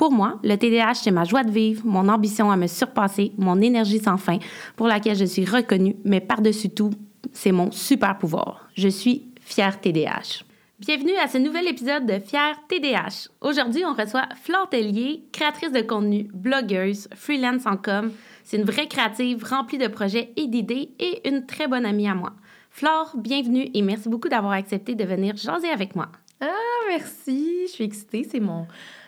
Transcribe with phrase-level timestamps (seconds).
[0.00, 3.60] Pour moi, le TDAH, c'est ma joie de vivre, mon ambition à me surpasser, mon
[3.60, 4.38] énergie sans fin,
[4.74, 6.88] pour laquelle je suis reconnue, mais par-dessus tout,
[7.34, 8.66] c'est mon super pouvoir.
[8.74, 10.42] Je suis fière TDAH.
[10.78, 13.28] Bienvenue à ce nouvel épisode de Fier TDH.
[13.42, 18.10] Aujourd'hui, on reçoit Flore Tellier, créatrice de contenu, blogueuse, freelance en com.
[18.42, 22.14] C'est une vraie créative remplie de projets et d'idées et une très bonne amie à
[22.14, 22.32] moi.
[22.70, 26.08] Flore, bienvenue et merci beaucoup d'avoir accepté de venir jaser avec moi.
[26.40, 26.48] Ah,
[26.88, 27.66] merci.
[27.66, 28.24] Je suis excitée.
[28.24, 28.66] C'est mon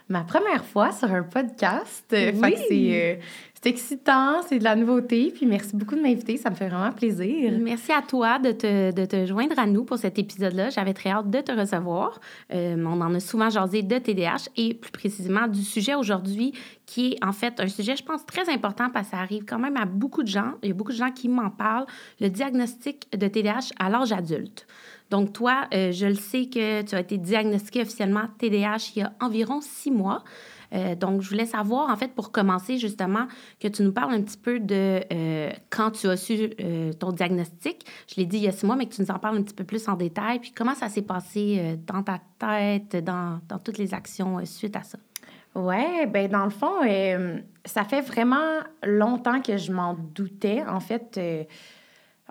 [0.08, 2.06] ma première fois sur un podcast.
[2.12, 2.94] Oui.
[2.94, 3.16] Euh,
[3.62, 5.32] c'est excitant, c'est de la nouveauté.
[5.32, 7.52] Puis merci beaucoup de m'inviter, ça me fait vraiment plaisir.
[7.60, 10.70] Merci à toi de te, de te joindre à nous pour cet épisode-là.
[10.70, 12.20] J'avais très hâte de te recevoir.
[12.52, 16.52] Euh, on en a souvent jasé de TDAH et plus précisément du sujet aujourd'hui
[16.86, 19.60] qui est en fait un sujet, je pense, très important parce que ça arrive quand
[19.60, 20.54] même à beaucoup de gens.
[20.64, 21.86] Il y a beaucoup de gens qui m'en parlent,
[22.20, 24.66] le diagnostic de TDAH à l'âge adulte.
[25.12, 29.02] Donc, toi, euh, je le sais que tu as été diagnostiqué officiellement TDAH il y
[29.02, 30.24] a environ six mois.
[30.72, 33.26] Euh, donc, je voulais savoir, en fait, pour commencer, justement,
[33.60, 36.48] que tu nous parles un petit peu de euh, quand tu as su
[36.98, 37.84] ton diagnostic.
[38.08, 39.42] Je l'ai dit il y a six mois, mais que tu nous en parles un
[39.42, 40.38] petit peu plus en détail.
[40.38, 44.82] Puis, comment ça s'est passé dans ta tête, dans, dans, toutes les actions suite à
[44.82, 44.96] ça?
[45.54, 46.80] Oui, ben dans le fond,
[47.66, 50.64] ça fait vraiment longtemps que je m'en doutais.
[50.66, 51.20] En fait,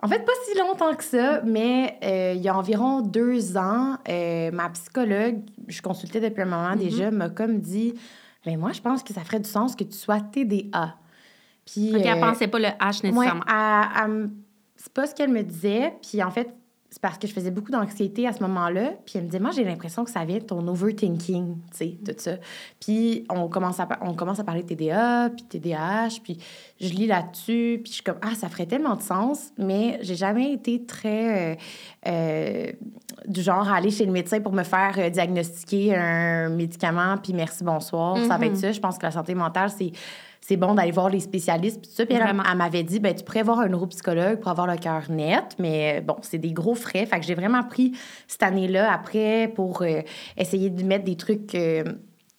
[0.04, 3.96] en fait, pas si longtemps que ça, mais euh, il y a environ deux ans,
[4.08, 7.14] euh, ma psychologue, je consultais depuis un moment déjà, mm-hmm.
[7.14, 7.94] m'a comme dit
[8.44, 10.96] mais ben, moi, je pense que ça ferait du sens que tu sois TDA.
[11.64, 11.94] Puis.
[11.94, 13.44] OK, elle euh, pensait pas le H nécessairement.
[13.44, 14.28] Ouais,
[14.76, 15.94] c'est pas ce qu'elle me disait.
[16.02, 16.52] Puis en fait,
[16.92, 18.92] c'est parce que je faisais beaucoup d'anxiété à ce moment-là.
[19.06, 21.96] Puis elle me disait, moi, j'ai l'impression que ça vient de ton overthinking, tu sais,
[22.04, 22.32] tout ça.
[22.80, 26.36] Puis on commence à, on commence à parler de TDA, puis TDAH, puis
[26.78, 30.16] je lis là-dessus, puis je suis comme, ah, ça ferait tellement de sens, mais j'ai
[30.16, 31.56] jamais été très euh,
[32.08, 32.72] euh,
[33.26, 37.32] du genre à aller chez le médecin pour me faire euh, diagnostiquer un médicament, puis
[37.32, 38.60] merci, bonsoir, ça va être mm-hmm.
[38.60, 38.72] ça.
[38.72, 39.92] Je pense que la santé mentale, c'est
[40.42, 41.80] c'est bon d'aller voir les spécialistes.
[41.80, 44.76] Puis ça, puis elle, m'avait dit, ben, tu pourrais voir un neuropsychologue pour avoir le
[44.76, 47.06] cœur net, mais bon, c'est des gros frais.
[47.06, 47.92] Fait que j'ai vraiment pris
[48.26, 50.02] cette année-là après pour euh,
[50.36, 51.84] essayer de mettre des trucs euh,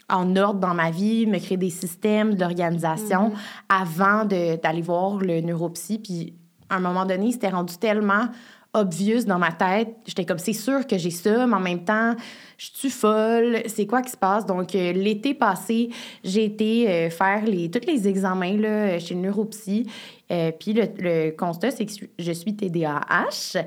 [0.09, 3.81] en ordre dans ma vie, me créer des systèmes d'organisation mm-hmm.
[3.81, 5.97] avant d'aller voir le neuropsy.
[5.97, 6.35] Puis
[6.69, 8.27] à un moment donné, c'était rendu tellement
[8.73, 9.95] obvious dans ma tête.
[10.05, 12.15] J'étais comme, c'est sûr que j'ai ça, mais en même temps,
[12.57, 14.45] je suis folle, c'est quoi qui se passe?
[14.45, 15.89] Donc, euh, l'été passé,
[16.23, 19.87] j'ai été euh, faire les, tous les examens là, chez le neuropsy.
[20.31, 23.63] Euh, puis le, constat, c'est que je suis TDAH.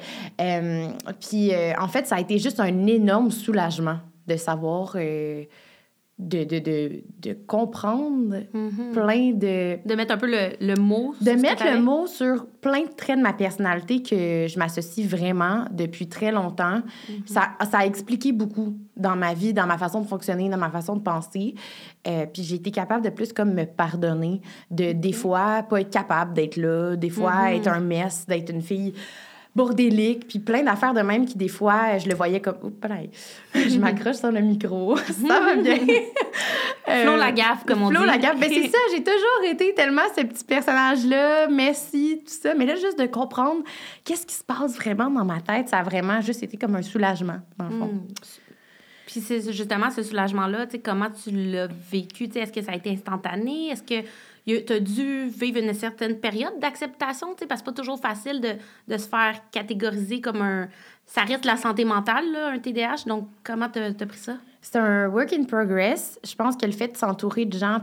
[1.20, 4.96] puis en fait, ça a été juste un énorme soulagement de savoir
[6.18, 8.92] de, de, de, de comprendre mm-hmm.
[8.92, 9.86] plein de...
[9.86, 13.18] De mettre un peu le, le mot De mettre le mot sur plein de traits
[13.18, 16.78] de ma personnalité que je m'associe vraiment depuis très longtemps.
[16.78, 17.26] Mm-hmm.
[17.26, 20.70] ça, ça a expliqué beaucoup dans ma vie, dans ma façon de fonctionner, dans ma
[20.70, 21.54] façon de penser.
[22.06, 24.40] Euh, puis j'ai été capable de plus comme me pardonner,
[24.70, 27.56] de des fois pas être capable d'être là, des fois mm-hmm.
[27.56, 28.94] être un mess, d'être une fille
[29.56, 32.58] bordélique, puis plein d'affaires de même qui, des fois, je le voyais comme...
[32.62, 32.76] Oups,
[33.54, 34.96] je m'accroche sur le micro.
[35.26, 35.78] ça va bien.
[36.86, 38.06] Flo la gaffe, comme on Flo dit.
[38.06, 38.38] la gaffe.
[38.38, 42.54] Ben, c'est ça, j'ai toujours été tellement ce petit personnage-là, merci, tout ça.
[42.54, 43.62] Mais là, juste de comprendre
[44.04, 46.82] qu'est-ce qui se passe vraiment dans ma tête, ça a vraiment juste été comme un
[46.82, 47.86] soulagement, dans le fond.
[47.86, 48.06] Hmm.
[49.06, 52.24] Puis c'est justement ce soulagement-là, tu sais, comment tu l'as vécu?
[52.34, 53.70] Est-ce que ça a été instantané?
[53.70, 54.06] Est-ce que
[54.46, 58.54] tu as dû vivre une certaine période d'acceptation, parce que c'est pas toujours facile de,
[58.86, 60.68] de, se faire catégoriser comme un...
[61.04, 63.04] Ça reste la santé mentale, là, un TDAH.
[63.06, 64.36] Donc, comment tu as, pris ça?
[64.60, 66.18] C'est un work in progress.
[66.24, 67.80] Je pense que le fait de s'entourer de gens,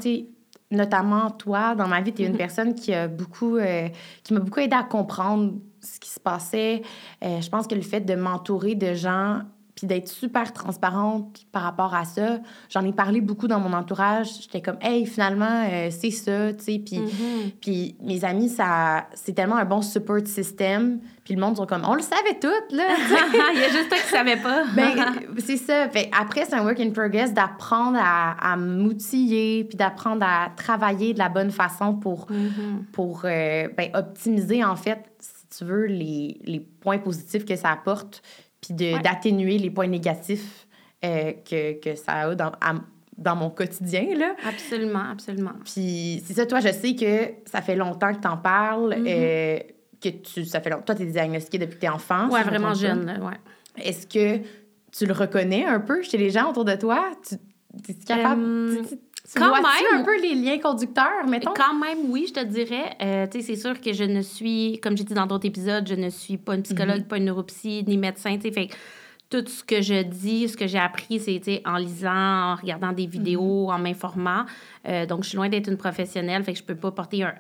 [0.72, 2.38] notamment toi, dans ma vie, tu es une mm-hmm.
[2.38, 3.58] personne qui a beaucoup...
[3.58, 3.90] Euh,
[4.24, 6.82] qui m'a beaucoup aidé à comprendre ce qui se passait.
[7.24, 9.42] Euh, je pense que le fait de m'entourer de gens
[9.84, 12.40] puis d'être super transparente par rapport à ça.
[12.70, 14.30] J'en ai parlé beaucoup dans mon entourage.
[14.44, 16.80] J'étais comme, hey, finalement, euh, c'est ça, tu sais.
[16.80, 17.52] Puis, mm-hmm.
[17.60, 21.02] puis mes amis, ça, c'est tellement un bon support system.
[21.26, 22.84] Puis le monde sont comme, on le savait tout, là.
[23.54, 24.64] Il y a juste toi qui savais pas.
[24.74, 24.94] ben,
[25.40, 25.90] c'est ça.
[25.90, 31.14] Fait, après, c'est un work in progress d'apprendre à, à m'outiller, puis d'apprendre à travailler
[31.14, 32.86] de la bonne façon pour, mm-hmm.
[32.94, 37.70] pour euh, ben, optimiser, en fait, si tu veux, les, les points positifs que ça
[37.70, 38.22] apporte
[38.64, 40.68] puis d'atténuer les points négatifs
[41.04, 42.52] euh, que, que, ça a dans,
[43.18, 44.16] dans mon quotidien.
[44.16, 44.36] Là.
[44.48, 45.54] Absolument, absolument.
[45.66, 49.08] Puis c'est ça, toi, je sais que ça fait longtemps que tu en parles, mm-hmm.
[49.08, 49.60] euh,
[50.02, 50.86] que tu, ça fait longtemps.
[50.86, 52.28] Toi, tu es diagnostiquée depuis que tu es enfant.
[52.28, 53.38] Me vraiment jeune, là, ouais.
[53.84, 54.46] Est-ce que
[54.92, 57.12] tu le reconnais un peu chez les gens autour de toi?
[57.28, 58.44] Tu es capable?
[58.88, 58.96] Tu
[59.36, 59.66] quand même.
[59.94, 61.54] un peu les liens conducteurs, mettons?
[61.56, 62.96] Quand même, oui, je te dirais.
[63.02, 65.88] Euh, tu sais, c'est sûr que je ne suis, comme j'ai dit dans d'autres épisodes,
[65.88, 68.36] je ne suis pas une psychologue, pas une neuropsy, ni médecin.
[68.36, 68.70] Tu sais, fait
[69.30, 73.08] tout ce que je dis, ce que j'ai appris, c'est en lisant, en regardant des
[73.08, 74.46] vidéos, en m'informant.
[74.88, 77.34] Euh, donc, je suis loin d'être une professionnelle, fait que je peux pas porter un,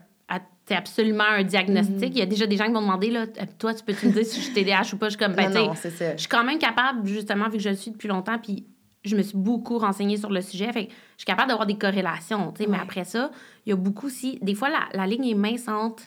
[0.65, 2.11] sais, absolument un diagnostic.
[2.13, 3.25] Il y a déjà des gens qui m'ont demandé, là,
[3.59, 5.07] toi, tu peux-tu me dire si je suis TDAH ou pas?
[5.07, 6.15] Je suis comme, ben, non, non, c'est ça.
[6.15, 8.65] je suis quand même capable, justement, vu que je le suis depuis longtemps, puis
[9.03, 10.71] je me suis beaucoup renseignée sur le sujet.
[10.71, 12.53] Fait que je suis capable d'avoir des corrélations.
[12.69, 13.31] Mais après ça,
[13.65, 14.39] il y a beaucoup aussi...
[14.41, 16.03] Des fois, la, la ligne est mince entre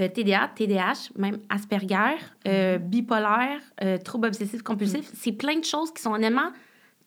[0.00, 2.16] euh, TDA, TDAH, même Asperger,
[2.46, 5.10] euh, bipolaire, euh, trouble obsessif compulsif.
[5.14, 6.50] C'est plein de choses qui sont honnêtement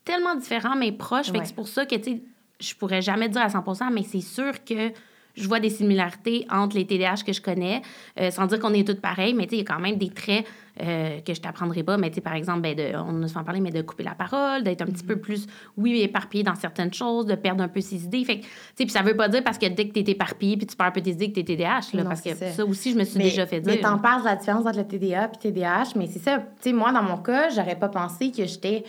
[0.04, 1.28] tellement différents, mais proches.
[1.28, 1.40] Fait Ouais.
[1.42, 2.22] que c'est pour ça que, tu sais,
[2.60, 4.92] je pourrais jamais dire à 100% mais c'est sûr que
[5.36, 7.82] je vois des similarités entre les TDAH que je connais,
[8.20, 9.98] euh, sans dire qu'on est toutes pareilles, mais tu sais, il y a quand même
[9.98, 10.46] des traits
[10.82, 11.98] euh, que je t'apprendrai pas.
[11.98, 14.16] Mais tu sais, par exemple, ben, de, on a en parlé, mais de couper la
[14.16, 15.48] parole, d'être un petit peu plus,
[15.78, 18.24] oui, éparpillé dans certaines choses, de perdre un peu ses idées.
[18.24, 20.56] Fait que, tu sais, puis ça veut pas dire parce que dès que t'es éparpillé
[20.58, 22.52] puis tu perds un peu tes idées que t'es TDAH, là, Non, parce que ça.
[22.52, 22.66] ça.
[22.66, 23.74] aussi, je me suis Mais, déjà fait dire.
[23.74, 26.38] mais t'en parles de la différence entre le TDA et TDAH, mais c'est ça.
[26.40, 28.84] Tu sais, moi, dans mon cas, j'aurais pas pensé que j'étais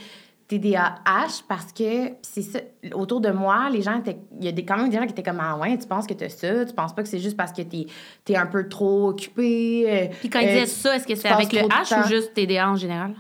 [0.59, 2.59] TDAH parce que c'est ça.
[2.95, 4.19] Autour de moi, les gens étaient.
[4.39, 6.07] Il y a des, quand même des gens qui étaient comme Ah ouais, tu penses
[6.07, 7.87] que t'as ça, tu penses pas que c'est juste parce que t'es
[8.29, 9.85] es un peu trop occupé.
[9.89, 12.35] euh, Puis quand ils euh, disaient ça, est-ce que c'est avec le H ou juste
[12.35, 13.15] TDA en général?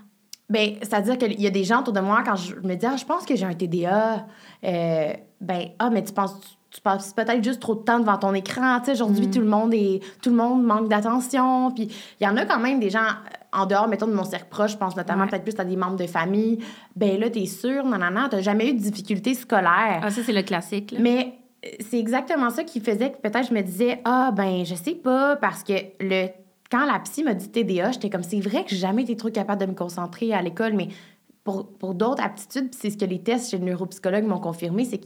[0.48, 2.96] Ben, c'est-à-dire qu'il y a des gens autour de moi, quand je me dis, ah,
[2.96, 4.26] je pense que j'ai un TDA,
[4.64, 8.34] euh, ben, ah, mais tu penses, tu, passes peut-être juste trop de temps devant ton
[8.34, 8.80] écran.
[8.90, 11.70] Aujourd'hui, tout le monde est, tout le monde manque d'attention.
[11.70, 11.88] Puis,
[12.20, 14.48] il y en a quand même des gens euh, en dehors, mettons, de mon cercle
[14.50, 15.30] proche, je pense notamment Ouais.
[15.30, 16.58] peut-être plus à des membres de famille.
[16.96, 20.00] Ben là, t'es sûr, non, non, non, t'as jamais eu de difficultés scolaires.
[20.02, 20.92] Ah, ça, c'est le classique.
[20.92, 20.98] là.
[21.00, 21.34] Mais
[21.64, 24.94] euh, c'est exactement ça qui faisait que peut-être je me disais ah ben je sais
[24.94, 26.28] pas parce que le
[26.70, 29.28] quand la psy m'a dit TDA, j'étais comme c'est vrai que j'ai jamais été trop
[29.30, 30.88] capable de me concentrer à l'école mais
[31.44, 35.00] pour, pour d'autres aptitudes, c'est ce que les tests chez le neuropsychologue m'ont confirmé, c'est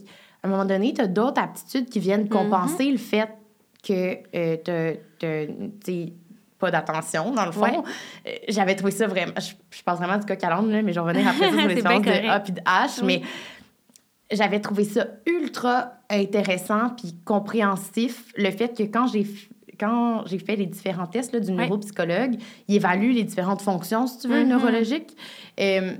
[0.47, 3.29] qu'à un moment donné, tu as d'autres aptitudes qui viennent compenser le fait
[3.87, 4.95] que euh,
[5.83, 6.13] tu
[6.59, 7.61] pas d'attention, dans le fond.
[7.61, 7.77] Ouais.
[8.27, 9.33] Euh, J'avais trouvé ça vraiment...
[9.37, 11.67] Je, je pense vraiment du coq à là, mais je vais revenir après ça sur
[11.67, 12.27] les bien de.
[12.29, 12.99] A puis de H.
[13.01, 13.05] Oui.
[13.05, 13.21] Mais
[14.35, 19.25] j'avais trouvé ça ultra intéressant puis compréhensif, le fait que quand j'ai
[19.79, 24.17] quand j'ai fait les différents tests là, du neuropsychologue, il évalue les différentes fonctions, si
[24.17, 24.49] tu veux, Mhm.
[24.49, 25.15] neurologiques.
[25.59, 25.93] Euh,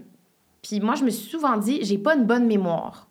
[0.64, 3.07] puis moi, je me suis souvent dit, j'ai pas une bonne mémoire.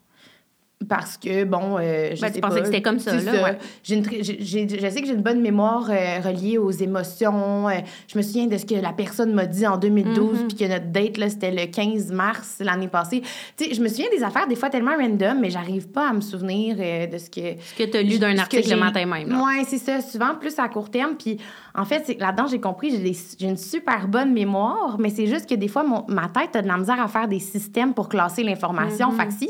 [0.87, 3.57] Parce que, bon, euh, je Ben, sais tu pensais que c'était comme ça, ouais.
[3.83, 6.69] J'ai une très- j'ai- j'ai- je sais que j'ai une bonne mémoire euh, reliée aux
[6.69, 7.67] émotions.
[7.67, 7.73] euh,
[8.07, 10.47] je me souviens de ce que la personne m'a dit en 2012, Mhm.
[10.47, 13.21] puis que notre date, là, c'était le 15 mars l'année passée.
[13.57, 16.13] Tu sais, je me souviens des affaires, des fois, tellement random, mais j'arrive pas à
[16.13, 17.59] me souvenir euh, de ce que...
[17.59, 19.29] Ce que tu as lu d'un article le matin même.
[19.41, 19.99] Ouais, c'est ça.
[20.01, 21.15] Souvent, plus à court terme.
[21.17, 21.37] Puis,
[21.75, 25.25] en fait, c'est- là-dedans, j'ai compris, j'ai des- j'ai une super bonne mémoire, mais c'est
[25.27, 27.93] juste que des fois, mon- ma tête a de la misère à faire des systèmes
[27.95, 29.11] pour classer l'information.
[29.11, 29.17] Mhm.
[29.17, 29.49] Fait que si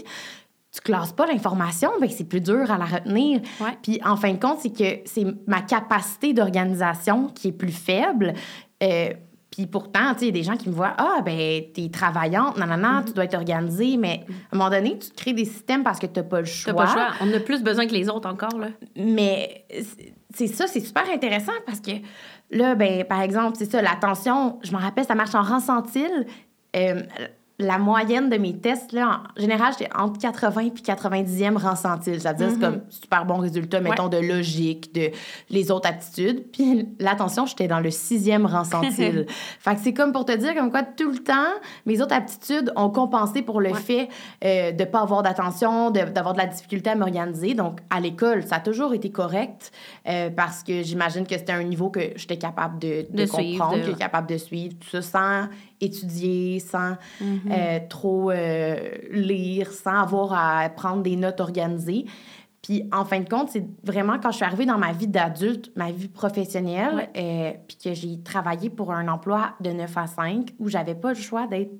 [0.78, 3.42] tu classes pas l'information, ben c'est plus dur à la retenir.
[3.60, 3.78] Ouais.
[3.82, 8.34] Puis, en fin de compte, c'est que c'est ma capacité d'organisation qui est plus faible.
[8.84, 9.10] Euh,
[9.50, 11.90] puis pourtant, tu sais, il y a des gens qui me voient, ah, ben, t'es
[11.90, 13.98] travaillante, non, non, non, tu dois être organisée.
[13.98, 16.46] Mais à un moment donné, tu te crées des systèmes parce que t'as pas le
[16.46, 16.74] T'as choix.
[16.74, 17.08] pas le choix.
[17.22, 18.68] On a plus besoin que les autres encore, là.
[18.96, 19.66] Mais
[20.36, 21.92] c'est- ça, c'est super intéressant parce que
[22.52, 26.28] là, ben, par exemple, c'est ça, l'attention, je me rappelle, ça marche en rang centile.
[26.76, 27.02] Euh,
[27.60, 32.22] la moyenne de mes tests, là, en général, j'étais entre 80 puis 90e rang centile.
[32.22, 35.10] Ça veut dire c'est comme super bon résultat, mettons, de logique, de
[35.50, 36.52] les autres aptitudes.
[36.52, 39.26] Puis l'attention, j'étais dans le sixième rang centile.
[39.60, 41.34] fait que c'est comme pour te dire comme quoi, tout le temps,
[41.88, 43.74] mes autres aptitudes ont compensé pour le Ouais.
[43.74, 44.10] fait
[44.46, 47.54] euh, de pas avoir d'attention, d'avoir de, la difficulté à m'organiser.
[47.54, 49.72] Donc, à l'école, ça a toujours été correct
[50.08, 53.66] euh, parce que j'imagine que c'était un niveau que j'étais capable de, de De suivre,
[53.66, 55.50] comprendre, de- que capable de suivre tout ça sans
[55.82, 57.52] étudier, sans Mm-hmm.
[57.52, 58.76] euh, trop euh,
[59.12, 62.06] lire, sans avoir à prendre des notes organisées.
[62.62, 65.72] Puis, en fin de compte, c'est vraiment quand je suis arrivée dans ma vie d'adulte,
[65.76, 67.10] ma vie professionnelle, Ouais.
[67.18, 71.10] euh, puis que j'ai travaillé pour un emploi de 9 à 5 où j'avais pas
[71.10, 71.72] le choix d'être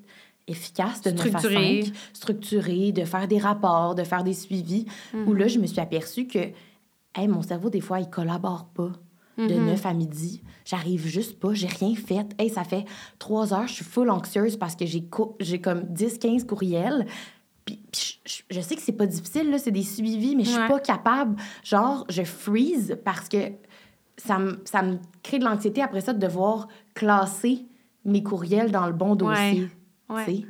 [0.46, 1.82] efficace de 9 à Structurée.
[1.82, 4.86] 5, structurée, de faire des rapports, de faire des suivis,
[5.26, 8.92] où là, je me suis aperçue que hey, mon cerveau, des fois, il collabore pas
[9.38, 10.42] de 9 à midi.
[10.64, 12.26] J'arrive juste pas, j'ai rien fait.
[12.38, 12.84] Hey, ça fait
[13.18, 17.06] trois heures, je suis full anxieuse parce que j'ai co- comme 10-15 courriels.
[17.64, 20.68] Puis, puis je, sais que c'est pas difficile, c'est des suivis, mais je suis Ouais.
[20.68, 21.36] pas capable.
[21.64, 23.36] Genre, je freeze parce que
[24.16, 27.64] ça me, ça me crée de l'anxiété après ça de devoir classer
[28.04, 29.68] mes courriels dans le bon dossier.
[30.08, 30.44] Ouais.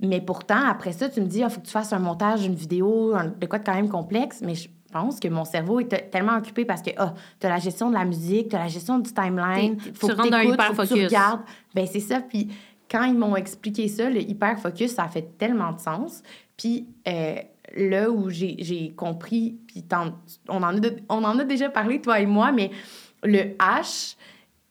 [0.00, 2.54] Mais pourtant, après ça, tu me dis, il faut que tu fasses un montage, une
[2.54, 6.10] vidéo, un- de quoi de quand même complexe, mais je pense que mon cerveau est
[6.10, 8.68] tellement occupé parce que ah, tu as la gestion de la musique, tu as la
[8.68, 11.40] gestion du timeline, faut tu que rentres hyper faut que tu regardes.
[11.74, 12.20] Ben c'est ça.
[12.20, 12.48] Puis
[12.90, 16.22] quand ils m'ont expliqué ça, le hyper focus, ça a fait tellement de sens.
[16.56, 17.34] Puis euh,
[17.76, 19.84] là où j'ai compris, puis
[20.48, 22.70] on en, a, on en a déjà parlé, toi et moi, mais
[23.24, 24.16] le H,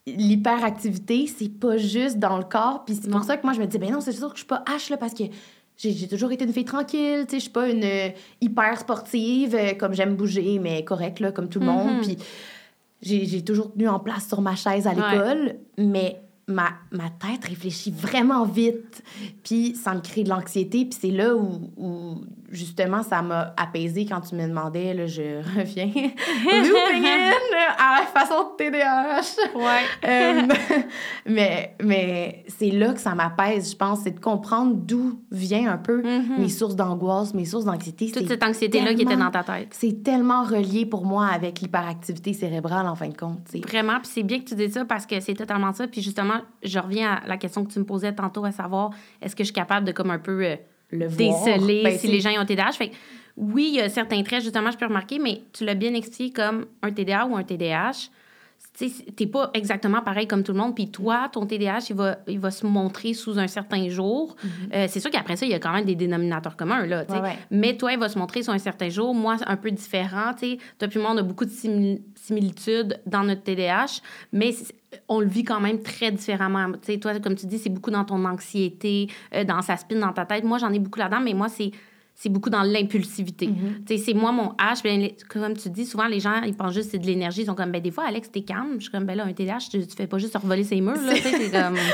[0.05, 2.85] l'hyperactivité, c'est pas juste dans le corps.
[2.85, 4.39] Puis c'est pour ça que moi, je me dis, ben non, c'est sûr que je
[4.39, 5.23] suis pas H, là, parce que
[5.77, 8.09] j'ai toujours été une fille tranquille, tu sais, je suis pas une euh,
[8.41, 11.95] hyper sportive, euh, comme j'aime bouger, mais correct, là, comme tout le monde.
[11.97, 12.01] Mhm.
[12.01, 12.17] Puis
[13.01, 15.11] j'ai toujours tenu en place sur ma chaise à Ouais.
[15.11, 19.03] l'école, mais ma, ma tête réfléchit vraiment vite,
[19.43, 24.05] puis ça me crée de l'anxiété, puis c'est là où, où, justement, ça m'a apaisée
[24.05, 27.31] quand tu me demandais, là, je reviens, looping in
[27.77, 29.55] à la façon de TDAH.
[29.55, 29.83] Ouais.
[30.05, 30.41] Euh,
[31.25, 35.77] mais mais c'est là que ça m'apaise, je pense, c'est de comprendre d'où vient un
[35.77, 36.39] peu Mhm.
[36.39, 38.11] mes sources d'angoisse, mes sources d'anxiété.
[38.11, 39.69] Toute cette anxiété-là qui était tellement- dans ta tête.
[39.71, 43.39] C'est tellement relié pour moi avec l'hyperactivité cérébrale, en fin de compte.
[43.67, 45.87] Vraiment, puis c'est bien que tu dises ça parce que c'est totalement ça.
[45.87, 49.35] Puis justement, je reviens à la question que tu me posais tantôt, à savoir, est-ce
[49.35, 50.55] que je suis capable de comme un peu euh,
[50.93, 52.71] Le voir, déceler ben, si les gens ont TDAH?
[52.73, 52.95] Fait que
[53.35, 56.31] oui, il y a certains traits, justement, je peux remarquer, mais tu l'as bien expliqué
[56.31, 58.09] comme un TDA ou un TDAH.
[58.77, 60.73] Tu sais, t'es pas exactement pareil comme tout le monde.
[60.73, 64.35] Puis toi, ton TDAH, il va, il va se montrer sous un certain jour.
[64.73, 67.03] Euh, c'est sûr qu'après ça, il y a quand même des dénominateurs communs, là.
[67.07, 67.37] Ouais, ouais.
[67.51, 69.13] Mais toi, il va se montrer sur un certain jour.
[69.13, 70.57] Moi, c'est un peu différent, tu sais.
[70.79, 74.01] Toi puis moi, on a beaucoup de simil- similitudes dans notre TDAH,
[74.31, 74.55] mais
[75.07, 76.71] on le vit quand même très différemment.
[76.73, 79.99] Tu sais, toi, comme tu dis, c'est beaucoup dans ton anxiété, euh, dans sa spin
[79.99, 80.43] dans ta tête.
[80.43, 81.71] Moi, j'en ai beaucoup là-dedans, mais moi, c'est
[82.15, 83.47] c'est beaucoup dans l'impulsivité.
[83.47, 83.85] Mm-hmm.
[83.87, 84.83] Tu sais, c'est moi mon H.
[84.83, 87.41] ben, comme tu dis, souvent, les gens, ils pensent juste que c'est de l'énergie.
[87.41, 88.75] Ils sont comme, ben des fois, Alex, t'es calme.
[88.77, 90.95] Je suis comme, ben là, un TDAH, tu, tu fais pas juste revoler ses murs,
[90.97, 91.75] c'est comme...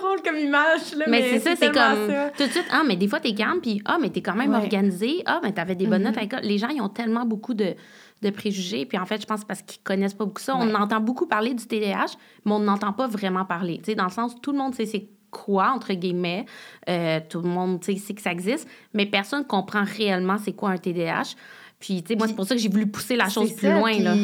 [0.00, 2.30] drôle comme image, là, Mais, c'est ça, c'est comme ça.
[2.36, 4.50] tout de suite, ah, mais des fois, t'es calme, puis ah, mais t'es quand même
[4.50, 4.56] Ouais.
[4.58, 6.08] organisé, ah, mais t'avais des bonnes Mhm.
[6.08, 6.40] notes à l'école.
[6.42, 7.74] Les gens, ils ont tellement beaucoup de,
[8.22, 10.56] de préjugés, puis en fait, je pense parce qu'ils connaissent pas beaucoup ça.
[10.56, 13.78] On entend beaucoup parler du TDAH, mais on n'entend pas vraiment parler.
[13.78, 15.08] Tu sais, dans le sens, tout le monde sait c'est
[15.44, 16.46] quoi, entre guillemets.
[16.88, 20.78] Euh, tout le monde sait que ça existe, mais personne comprend réellement c'est quoi un
[20.78, 21.34] TDAH.
[21.78, 23.78] Puis, tu sais, moi, c'est pour ça que j'ai voulu pousser la chose plus ça,
[23.78, 24.14] loin, là.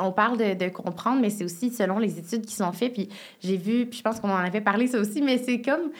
[0.00, 2.92] On parle de, de comprendre, mais c'est aussi selon les études qui sont faites.
[2.92, 3.08] Puis
[3.40, 5.92] j'ai vu, puis je pense qu'on en avait parlé ça aussi, mais c'est comme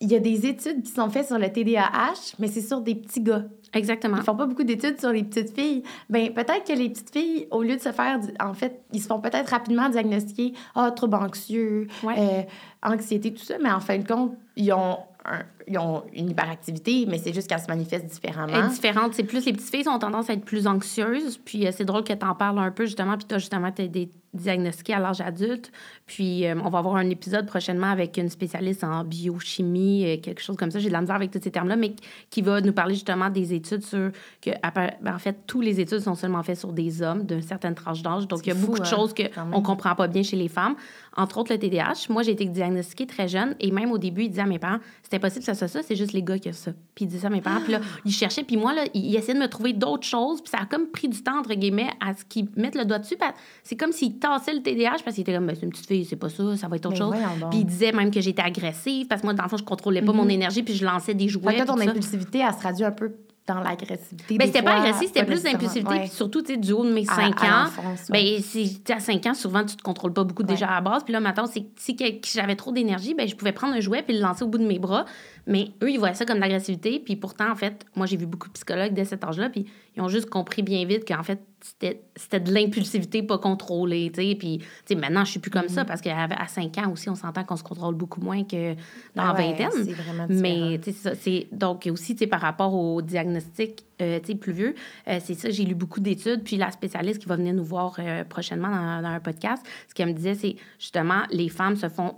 [0.00, 2.94] il y a des études qui sont faites sur le TDAH, mais c'est sur des
[2.94, 3.44] petits gars.
[3.72, 4.16] Exactement.
[4.16, 5.82] Ils font pas beaucoup d'études sur les petites filles.
[6.08, 9.06] Ben peut-être que les petites filles, au lieu de se faire, en fait, ils se
[9.06, 12.14] font peut-être rapidement diagnostiquer ah trouble anxieux, Ouais.
[12.18, 12.42] euh,
[12.82, 17.06] anxiété, tout ça, mais en fin de compte, ils ont un- ils ont une hyperactivité,
[17.06, 18.52] mais c'est juste qu'elle se manifeste différemment.
[18.54, 19.14] Elle est différente.
[19.14, 21.38] C'est plus les petites filles ont tendance à être plus anxieuses.
[21.38, 23.16] Puis euh, c'est drôle que tu en parles un peu justement.
[23.16, 25.72] Puis toi justement t'es des diagnostiqué à l'âge adulte.
[26.06, 30.40] Puis euh, on va avoir un épisode prochainement avec une spécialiste en biochimie, euh, quelque
[30.40, 30.78] chose comme ça.
[30.78, 31.94] J'ai de la misère avec tous ces termes-là, mais
[32.30, 34.10] qui va nous parler justement des études sur
[34.40, 37.74] que ben, en fait tous les études sont seulement faites sur des hommes d'une certaine
[37.74, 38.28] tranche d'âge.
[38.28, 39.54] Donc il y a fou, beaucoup de hein, choses que quand même.
[39.54, 40.76] on comprend pas bien chez les femmes.
[41.16, 42.06] Entre autres le TDAH.
[42.08, 44.78] Moi j'ai été diagnostiquée très jeune et même au début ils disaient à mes parents
[45.02, 46.72] c'était impossible que ça ça, c'est juste les gars qui ont ça.
[46.94, 47.60] Puis ils disaient ça à mes parents.
[47.60, 48.44] Puis là ils cherchaient.
[48.44, 50.40] Puis moi là ils essayaient de me trouver d'autres choses.
[50.40, 52.98] Puis ça a comme pris du temps entre guillemets à ce qu'ils mettent le doigt
[52.98, 53.16] dessus.
[53.62, 56.04] C'est comme s'ils tassaient le TDAH parce qu'ils étaient comme Ben, c'est une petite fille,
[56.04, 57.48] c'est pas ça, ça va être autre Mais chose.
[57.50, 60.02] Puis ils disaient même que j'étais agressive parce que moi dans le fond je contrôlais
[60.02, 61.54] pas mon énergie puis je lançais des jouets.
[61.54, 63.12] Fait que ton impulsivité, elle se traduit un peu
[63.46, 64.36] dans l'agressivité.
[64.38, 65.90] Ben, c'était pas agressif, c'était plus d'impulsivité.
[65.90, 66.00] Ouais.
[66.00, 68.34] Puis surtout, tu sais, du haut de mes À- 5 à ans, l'enfance, ouais.
[68.36, 71.02] ben, si, à 5 ans, souvent, tu te contrôles pas beaucoup déjà à la base.
[71.02, 73.80] Puis là, maintenant, c'est que si quel- j'avais trop d'énergie, ben, je pouvais prendre un
[73.80, 75.04] jouet puis le lancer au bout de mes bras.
[75.46, 77.00] Mais eux, ils voyaient ça comme de l'agressivité.
[77.00, 79.48] Puis pourtant, en fait, moi, j'ai vu beaucoup de psychologues dès cet âge-là.
[79.50, 79.66] Puis
[79.96, 84.10] ils ont juste compris bien vite qu'en fait, c'était de l'impulsivité pas contrôlée.
[84.14, 84.34] tu sais.
[84.34, 85.68] Puis, tu sais, maintenant, je suis plus comme Mm-hmm.
[85.68, 88.74] ça parce qu'à à 5 ans aussi, on s'entend qu'on se contrôle beaucoup moins que
[89.14, 89.70] dans Ah ouais, vingtaine.
[89.72, 90.56] c'est vraiment différent.
[90.68, 94.18] Mais tu sais, c'est ça, c'est donc aussi tu sais, par rapport au diagnostic euh,
[94.20, 94.74] tu sais, plus vieux,
[95.08, 96.42] euh, c'est ça, j'ai lu beaucoup d'études.
[96.44, 99.94] Puis la spécialiste qui va venir nous voir euh, prochainement dans, dans un podcast, ce
[99.94, 102.14] qu'elle me disait, c'est justement, les femmes se font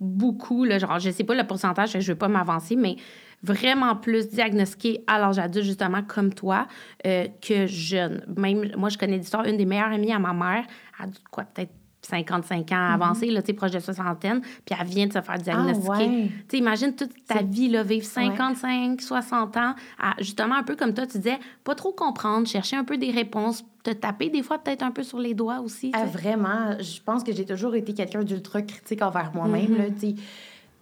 [0.00, 2.96] beaucoup, là, genre, je sais pas le pourcentage, je veux pas m'avancer, mais
[3.42, 6.66] vraiment plus diagnostiquées à l'âge adulte, justement, comme toi,
[7.06, 8.24] euh, que jeune.
[8.36, 10.64] Même, moi, je connais l'histoire, une des meilleures amies à ma mère,
[10.98, 15.06] a dû, quoi, peut-être 55 ans avancé, là, tu proche de soixantaine, puis elle vient
[15.06, 15.88] de se faire diagnostiquer.
[15.88, 16.08] Mm-hmm.
[16.08, 16.28] Ah ouais.
[16.28, 20.76] Tu sais, imagine toute ta vie, là, vivre 55, 60 ans, à, justement, un peu
[20.76, 24.42] comme toi, tu disais, pas trop comprendre, chercher un peu des réponses, te taper des
[24.42, 25.92] fois peut-être un peu sur les doigts aussi.
[25.94, 29.76] Ah, vraiment, je pense que j'ai toujours été quelqu'un d'ultra critique envers moi-même.
[29.98, 30.14] sais.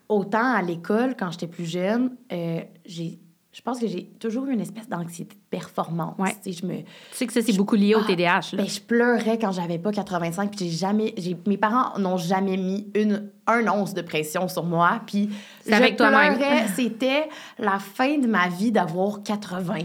[0.08, 3.18] Autant à l'école, quand j'étais plus jeune, euh, j'ai,
[3.52, 6.14] je pense que j'ai toujours eu une espèce d'anxiété de performance.
[6.18, 6.34] Ouais.
[6.44, 8.52] Tu sais, je me, Tu sais que ça, c'est beaucoup lié au Ah, TDAH.
[8.52, 8.58] Là.
[8.62, 11.14] ben, je pleurais quand j'avais pas 85, puis j'ai jamais,
[11.46, 15.30] mes parents n'ont jamais mis une, un once de pression sur moi, puis
[15.66, 16.38] je avec toi-même.
[16.76, 19.78] C'était la fin de ma vie d'avoir 80,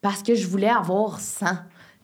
[0.00, 1.44] parce que je voulais avoir 100.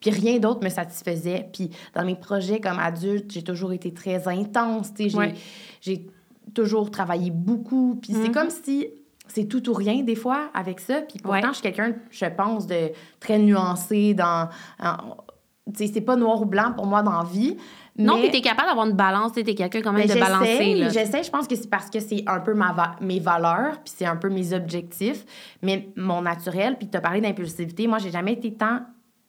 [0.00, 1.48] Puis rien d'autre me satisfaisait.
[1.50, 4.92] Puis dans mes projets comme adulte, j'ai toujours été très intense.
[4.92, 5.34] Tu sais, j'ai, Ouais.
[5.80, 6.06] j'ai
[6.52, 7.98] toujours travaillé beaucoup.
[8.02, 8.34] Puis c'est Mhm.
[8.34, 8.88] comme si
[9.26, 11.00] c'est tout ou rien des fois avec ça.
[11.02, 11.48] Puis pourtant, Ouais.
[11.48, 14.48] je suis quelqu'un, je pense, de très nuancé dans...
[14.78, 17.56] tu sais, c'est pas noir ou blanc pour moi dans la vie.
[17.96, 20.18] Non, mais- puis t'es capable d'avoir une balance, tu es quelqu'un quand même mais de
[20.20, 20.88] balancer.
[20.90, 23.94] j'essaie, je pense que c'est parce que c'est un peu ma va- mes valeurs, puis
[23.96, 25.24] c'est un peu mes objectifs,
[25.62, 28.80] mais mon naturel, puis tu as parlé d'impulsivité, moi, j'ai jamais été tant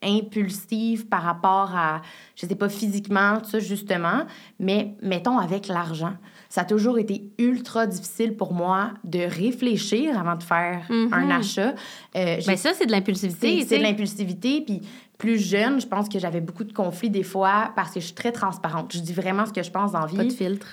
[0.04, 2.02] impulsive par rapport à,
[2.36, 4.26] je sais pas, physiquement, tout ça, justement,
[4.60, 6.14] mais mettons avec l'argent.
[6.56, 11.10] Ça a toujours été ultra difficile pour moi de réfléchir avant de faire Mhm.
[11.14, 11.76] un achat.
[12.16, 13.66] Euh, Ben ça, c'est de l'impulsivité.
[13.66, 14.62] c'est de l'impulsivité.
[14.62, 14.80] Puis
[15.18, 18.16] plus jeune, je pense que j'avais beaucoup de conflits des fois parce que je suis
[18.16, 18.94] très transparente.
[18.94, 20.16] Je dis vraiment ce que je pense dans la vie.
[20.16, 20.68] Pas de filtre.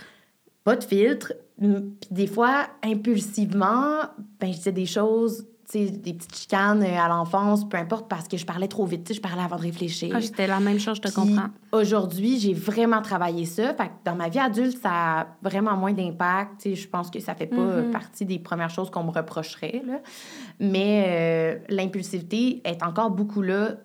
[0.62, 1.32] Pas de filtre.
[1.60, 4.02] Puis des fois, impulsivement,
[4.40, 5.46] ben, je disais des choses,
[5.80, 9.04] des petites chicanes euh, à l'enfance, peu importe, parce que je parlais trop vite.
[9.04, 10.12] Tu sais, je parlais avant de réfléchir.
[10.14, 11.48] Ah, C'était la même chose, je te Puis comprends.
[11.72, 13.74] Aujourd'hui, j'ai vraiment travaillé ça.
[13.74, 16.74] Fait que dans ma vie adulte, ça a vraiment moins d'impact.
[16.74, 17.90] Je pense que ça fait pas Mhm.
[17.90, 19.82] partie des premières choses qu'on me reprocherait.
[19.86, 20.00] Là.
[20.60, 23.76] Mais euh, l'impulsivité est encore beaucoup là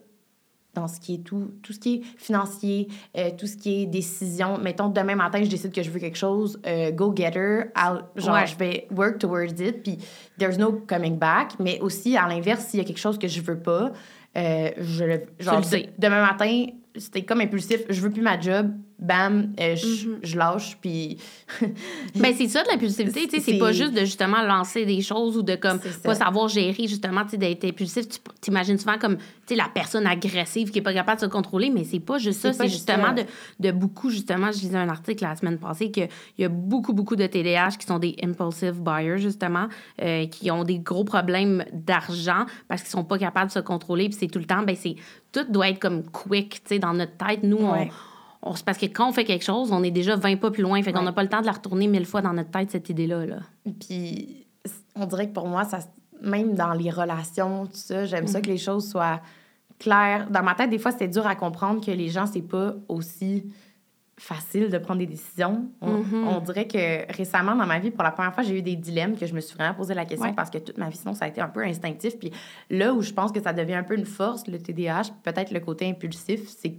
[0.78, 3.86] dans ce qui est tout, tout ce qui est financier, euh, tout ce qui est
[3.88, 4.58] décision.
[4.60, 7.66] Mettons, demain matin, je décide que je veux quelque chose, euh, go get her.
[7.76, 8.46] I'll- genre, Ouais.
[8.48, 9.98] je vais work towards it, puis
[10.38, 11.54] there's no coming back.
[11.60, 13.92] Mais aussi, à l'inverse, s'il y a quelque chose que je veux pas,
[14.38, 15.22] euh, je le...
[15.40, 15.82] Genre, le sais.
[15.82, 16.66] de- demain matin,
[16.96, 20.20] c'était comme impulsif, je veux plus ma job, bam, euh, je, Mhm.
[20.24, 21.18] je lâche, puis...
[22.16, 25.38] Ben, c'est ça de l'impulsivité, tu sais, c'est pas juste de justement lancer des choses
[25.38, 28.08] ou de comme pas savoir gérer justement, tu sais, d'être impulsif.
[28.10, 31.30] Tu t'imagines souvent comme, tu sais, la personne agressive qui est pas capable de se
[31.30, 33.24] contrôler, mais c'est pas juste ça, C'est justement de,
[33.60, 37.16] de beaucoup, justement, je lisais un article la semaine passée qu'il y a beaucoup, beaucoup
[37.16, 39.68] de TDAH qui sont des impulsive buyers, justement,
[40.02, 44.10] euh, qui ont des gros problèmes d'argent parce qu'ils sont pas capables de se contrôler,
[44.10, 44.96] puis c'est tout le temps, ben c'est,
[45.32, 47.90] tout doit être comme quick, tu sais, dans notre tête, nous, Ouais.
[47.92, 48.17] on-
[48.56, 50.82] c'est parce que quand on fait quelque chose, on est déjà 20 pas plus loin.
[50.84, 51.06] Fait qu'on Ouais.
[51.06, 53.26] n'a pas le temps de la retourner mille fois dans notre tête, cette idée-là.
[53.26, 53.38] Là.
[53.80, 54.46] Puis
[54.96, 55.80] on dirait que pour moi, ça,
[56.22, 59.22] même dans les relations, tout ça, j'aime ça que les choses soient
[59.80, 60.28] claires.
[60.32, 63.44] Dans ma tête, des fois, c'était dur à comprendre que les gens, c'est pas aussi
[64.20, 65.70] facile de prendre des décisions.
[65.80, 66.28] On, Mhm.
[66.28, 69.16] on dirait que récemment, dans ma vie, pour la première fois, j'ai eu des dilemmes
[69.16, 70.34] que je me suis vraiment posé la question Ouais.
[70.36, 72.18] parce que toute ma vie, sinon, ça a été un peu instinctif.
[72.18, 72.32] Puis
[72.72, 75.60] là où je pense que ça devient un peu une force, le TDAH, peut-être le
[75.60, 76.74] côté impulsif, c'est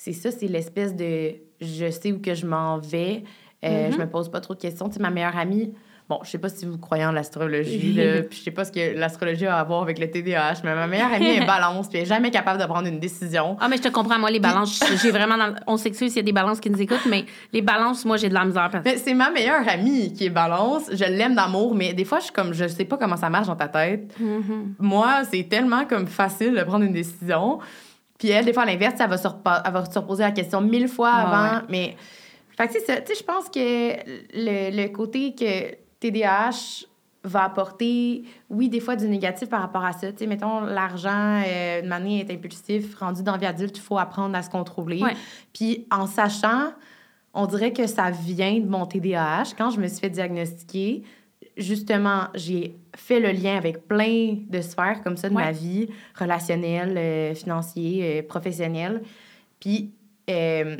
[0.00, 3.24] c'est ça, c'est l'espèce de je sais où que je m'en vais,
[3.64, 3.92] euh, Mhm.
[3.94, 4.88] je me pose pas trop de questions.
[4.88, 5.74] Tu sais, ma meilleure amie,
[6.08, 7.94] bon, je sais pas si vous croyez en l'astrologie,
[8.30, 10.86] puis je sais pas ce que l'astrologie a à voir avec le TDAH, mais ma
[10.86, 13.56] meilleure amie est balance, puis elle est jamais capable de prendre une décision.
[13.60, 15.36] Ah, mais je te comprends, moi, les balances, j'ai vraiment.
[15.36, 18.16] dans- On s'excuse s'il y a des balances qui nous écoutent, mais les balances, moi,
[18.18, 18.68] j'ai de la misère.
[18.70, 20.84] parce- Mais c'est ma meilleure amie qui est balance.
[20.92, 23.48] Je l'aime d'amour, mais des fois, je suis comme, je sais pas comment ça marche
[23.48, 24.14] dans ta tête.
[24.20, 24.74] Mhm.
[24.78, 27.58] Moi, c'est tellement comme facile de prendre une décision.
[28.18, 31.20] Puis elle, des fois, à l'inverse, elle va, se reposer la question mille fois Ouais,
[31.32, 31.62] avant.
[31.68, 31.96] Mais,
[32.56, 33.58] fait que, tu sais, ça- tu sais, je pense que
[34.34, 36.86] le, le côté que TDAH
[37.24, 40.10] va apporter, oui, des fois du négatif par rapport à ça.
[40.12, 43.82] Tu sais, mettons, l'argent, euh, de manière est impulsif, rendu dans la vie adulte, il
[43.82, 45.02] faut apprendre à se contrôler.
[45.02, 45.14] Ouais.
[45.52, 46.72] Puis en sachant,
[47.34, 49.54] on dirait que ça vient de mon TDAH.
[49.56, 51.02] Quand je me suis fait diagnostiquer,
[51.58, 55.44] justement, j'ai fait le lien avec plein de sphères comme ça de Ouais.
[55.44, 59.02] ma vie, relationnelle, euh, financier, euh, professionnelle.
[59.60, 59.92] Puis
[60.30, 60.76] euh,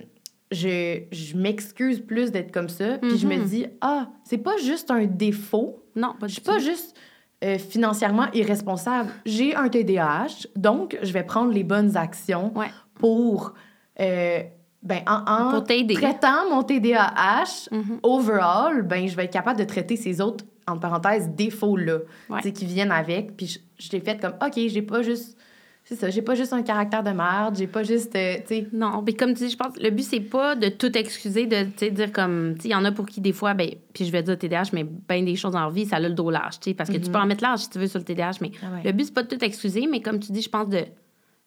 [0.51, 2.99] je, je m'excuse plus d'être comme ça.
[2.99, 3.45] Puis je me Mhm.
[3.45, 5.83] dis, ah, c'est pas juste un défaut.
[5.97, 6.97] Non, pas Je suis pas juste
[7.45, 9.11] euh, financièrement irresponsable.
[9.27, 12.67] J'ai un TDAH, donc je vais prendre les bonnes actions Ouais.
[12.95, 13.55] pour,
[14.01, 14.43] euh,
[14.83, 17.99] ben, en, en Pour traitant mon TDAH, Mhm.
[18.03, 21.99] overall, ben, je vais être capable de traiter ces autres, entre parenthèses, défauts-là,
[22.31, 22.53] Ouais.
[22.53, 23.37] qui viennent avec.
[23.37, 25.37] Puis je, je l'ai fait comme, OK, j'ai pas juste...
[25.85, 28.67] C'est ça, j'ai pas juste un caractère de merde, j'ai pas juste, euh, sais...
[28.75, 31.63] Non, mais comme tu dis, je pense le but, c'est pas de tout excuser, de
[31.89, 32.57] dire comme.
[32.63, 34.85] Il y en a pour qui, des fois, ben, puis je vais dire TDAH, mais
[34.85, 37.25] bien des choses leur vie, ça a le dos large, parce que tu peux en
[37.25, 38.83] mettre large si tu veux sur le TDAH, mais Ah ouais.
[38.85, 40.85] le but, c'est pas de tout excuser, mais comme tu dis, je pense de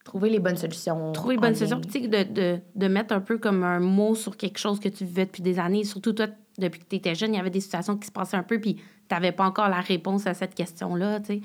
[0.04, 1.12] Trouver les bonnes solutions.
[1.12, 3.80] trouver les bonnes solutions, puis tu sais, de, de, de mettre un peu comme un
[3.80, 5.84] mot sur quelque chose que tu vivais depuis des années.
[5.84, 8.38] Surtout toi, depuis que tu étais jeune, il y avait des situations qui se passaient
[8.38, 11.42] un peu, puis tu n'avais pas encore la réponse à cette question-là, tu sais.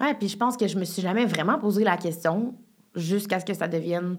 [0.00, 2.54] Ouais, puis je pense que je me suis jamais vraiment posé la question
[2.96, 4.16] jusqu'à ce que ça devienne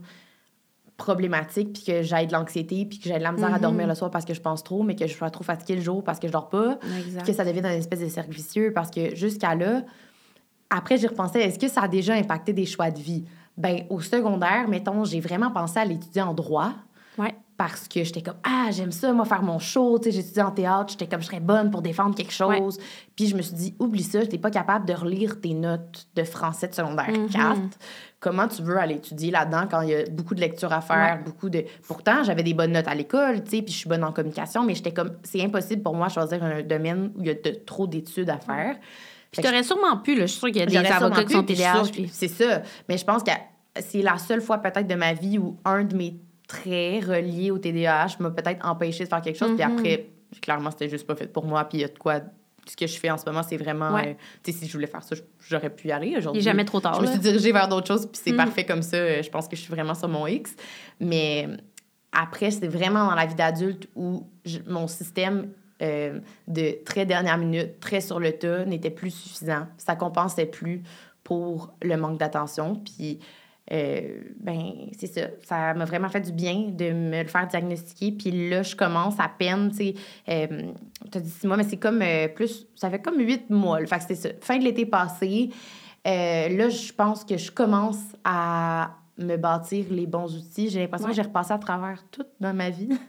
[0.97, 3.61] problématique, puis que j'aille de l'anxiété, puis que j'aille de la misère à Mhm.
[3.61, 5.81] dormir le soir parce que je pense trop, mais que je sois trop fatiguée le
[5.81, 6.77] jour parce que je dors pas,
[7.25, 9.81] que ça devienne un espèce de cercle vicieux parce que jusqu'à là,
[10.69, 13.25] après, j'y repensais, est-ce que ça a déjà impacté des choix de vie?
[13.57, 16.71] Ben, au secondaire, mettons, j'ai vraiment pensé à l'étudier en droit.
[17.19, 17.35] Ouais.
[17.57, 20.49] parce que j'étais comme ah j'aime ça moi faire mon show tu sais j'étudiais en
[20.49, 22.79] théâtre j'étais comme je serais bonne pour défendre quelque chose
[23.15, 26.23] puis je me suis dit oublie ça t'es pas capable de relire tes notes de
[26.23, 27.69] français de secondaire 4 Mm-hmm.
[28.19, 31.19] comment tu veux aller étudier là-dedans quand il y a beaucoup de lectures à faire
[31.23, 34.03] beaucoup de pourtant j'avais des bonnes notes à l'école tu sais puis je suis bonne
[34.03, 37.27] en communication mais j'étais comme c'est impossible pour moi de choisir un domaine où il
[37.27, 38.77] y a de- trop d'études à faire
[39.33, 40.21] Puis t'aurais sûrement pu, là.
[40.25, 41.83] Je suis sûre qu'il y a des avocats qui sont TDAH.
[41.91, 42.61] puis- C'est ça.
[42.87, 43.31] Mais je pense que
[43.81, 46.15] c'est la seule fois peut-être de ma vie où un de mes
[46.47, 49.51] traits reliés au TDAH m'a peut-être empêché de faire quelque chose.
[49.51, 49.55] Mm-hmm.
[49.55, 50.09] Puis après,
[50.41, 51.63] clairement, c'était juste pas fait pour moi.
[51.65, 52.21] Puis il y a de quoi...
[52.65, 53.91] Ce que je fais en ce moment, c'est vraiment...
[53.93, 54.11] Ouais.
[54.11, 55.17] euh, tu sais, si je voulais faire ça,
[55.49, 56.41] j'aurais pu y aller aujourd'hui.
[56.41, 58.37] Il est jamais trop tard, Je me suis dirigée vers d'autres choses, puis c'est Mm.
[58.37, 58.95] parfait comme ça.
[58.95, 60.55] Euh, Je pense que je suis vraiment sur mon X.
[61.01, 61.49] Mais
[62.13, 65.49] après, c'est vraiment dans la vie d'adulte où je- mon système
[65.81, 69.67] euh, de très dernière minute, très sur le tas, n'était plus suffisant.
[69.77, 70.83] Ça compensait plus
[71.23, 72.75] pour le manque d'attention.
[72.75, 73.19] Puis,
[73.71, 75.21] euh, ben, c'est ça.
[75.43, 78.11] Ça m'a vraiment fait du bien de me le faire diagnostiquer.
[78.11, 79.93] Puis là, je commence à peine, tu sais,
[80.29, 80.71] euh,
[81.09, 83.79] t'as dit six mois, mais c'est comme euh, plus, ça fait comme huit mois.
[83.79, 83.87] là.
[83.87, 84.29] Fait que c'est ça.
[84.41, 85.49] Fin de l'été passé,
[86.05, 90.69] là, je pense que je commence à me bâtir les bons outils.
[90.69, 91.11] J'ai l'impression Ouais.
[91.13, 92.89] que j'ai repassé à travers tout dans ma vie.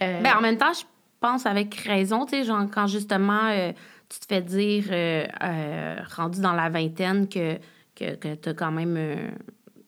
[0.00, 0.84] Ben, en même temps, je
[1.20, 3.72] pense avec raison, tu sais, genre, quand justement, euh,
[4.08, 7.56] tu te fais dire, euh, euh, rendu dans la vingtaine, que,
[7.94, 8.94] que, que tu as quand même.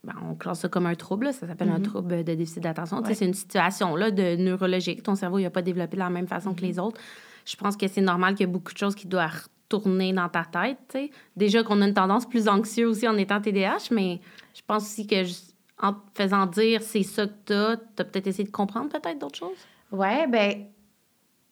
[0.04, 2.98] ben, on classe ça comme un trouble, là, ça s'appelle un trouble de déficit d'attention.
[2.98, 3.14] Tu sais, Ouais.
[3.14, 5.02] C'est une situation là, de neurologique.
[5.02, 7.00] Ton cerveau n'a pas développé de la même façon que les autres.
[7.44, 10.28] Je pense que c'est normal qu'il y a beaucoup de choses qui doivent retourner dans
[10.28, 10.98] ta tête.
[11.36, 14.20] Déjà qu'on a une tendance plus anxieuse aussi en étant TDAH, mais
[14.54, 18.02] je pense aussi que juste en te faisant dire c'est ça que tu as, tu
[18.02, 19.58] as peut-être essayé de comprendre peut-être d'autres choses.
[19.92, 20.66] Ouais, ben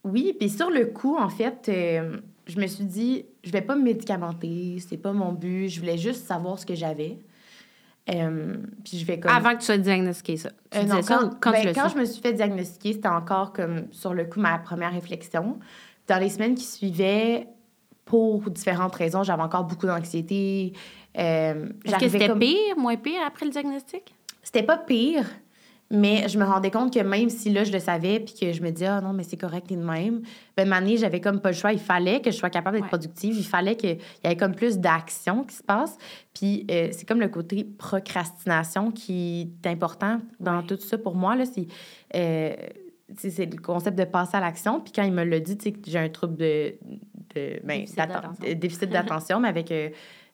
[0.05, 0.35] oui.
[0.39, 3.83] Puis sur le coup, en fait, euh, je me suis dit, je vais pas me
[3.83, 5.69] médicamenter, c'est pas mon but.
[5.69, 7.19] Je voulais juste savoir ce que j'avais.
[8.11, 9.31] Euh, puis je vais comme...
[9.31, 10.51] Avant que tu sois diagnostiqué, ça.
[10.71, 13.53] Tu Euh, non, quand, quand ben, tu quand je me suis fait diagnostiquer, c'était encore
[13.53, 15.59] comme sur le coup ma première réflexion.
[16.07, 17.47] Dans les semaines qui suivaient,
[18.07, 20.73] pour différentes raisons, j'avais encore beaucoup d'anxiété.
[21.19, 24.15] Euh, Est-ce que c'était comme- pire, moins pire après le diagnostic?
[24.43, 25.27] C'était pas pire,
[25.91, 28.61] mais je me rendais compte que même si là, je le savais, puis que je
[28.63, 30.21] me disais, ah non, mais c'est correct, t'es de même,
[30.57, 31.73] ben, année, j'avais comme pas le choix.
[31.73, 32.89] Il fallait que je sois capable d'être Ouais.
[32.91, 33.35] productive.
[33.39, 33.91] Il fallait qu'il
[34.25, 35.97] y ait comme plus d'action qui se passe.
[36.35, 40.67] Puis euh, c'est comme le côté procrastination qui est important dans Ouais.
[40.67, 41.37] tout ça pour moi.
[41.37, 41.67] Là, c'est,
[42.17, 42.55] euh,
[43.17, 44.81] c'est, c'est le concept de passer à l'action.
[44.81, 46.75] Puis quand il me l'a dit, tu sais, que j'ai un trouble de,
[47.35, 48.49] de, ben, Déficit d'atten- d'attention.
[48.49, 49.89] de- déficit d'attention, mais avec, euh,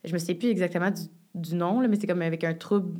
[0.05, 1.03] je me souviens plus exactement du,
[1.35, 2.99] du nom, là, mais c'est comme avec un trouble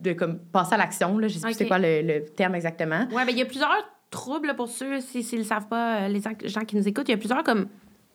[0.00, 1.18] de comme passer à l'action.
[1.18, 1.56] Là, je sais plus Ok.
[1.58, 3.00] c'est quoi le, le terme exactement.
[3.10, 3.70] Oui, bien, il y a plusieurs
[4.10, 7.08] troubles pour ceux, si- s'ils ne le savent pas, euh, les gens qui nous écoutent,
[7.08, 7.66] il y a plusieurs comme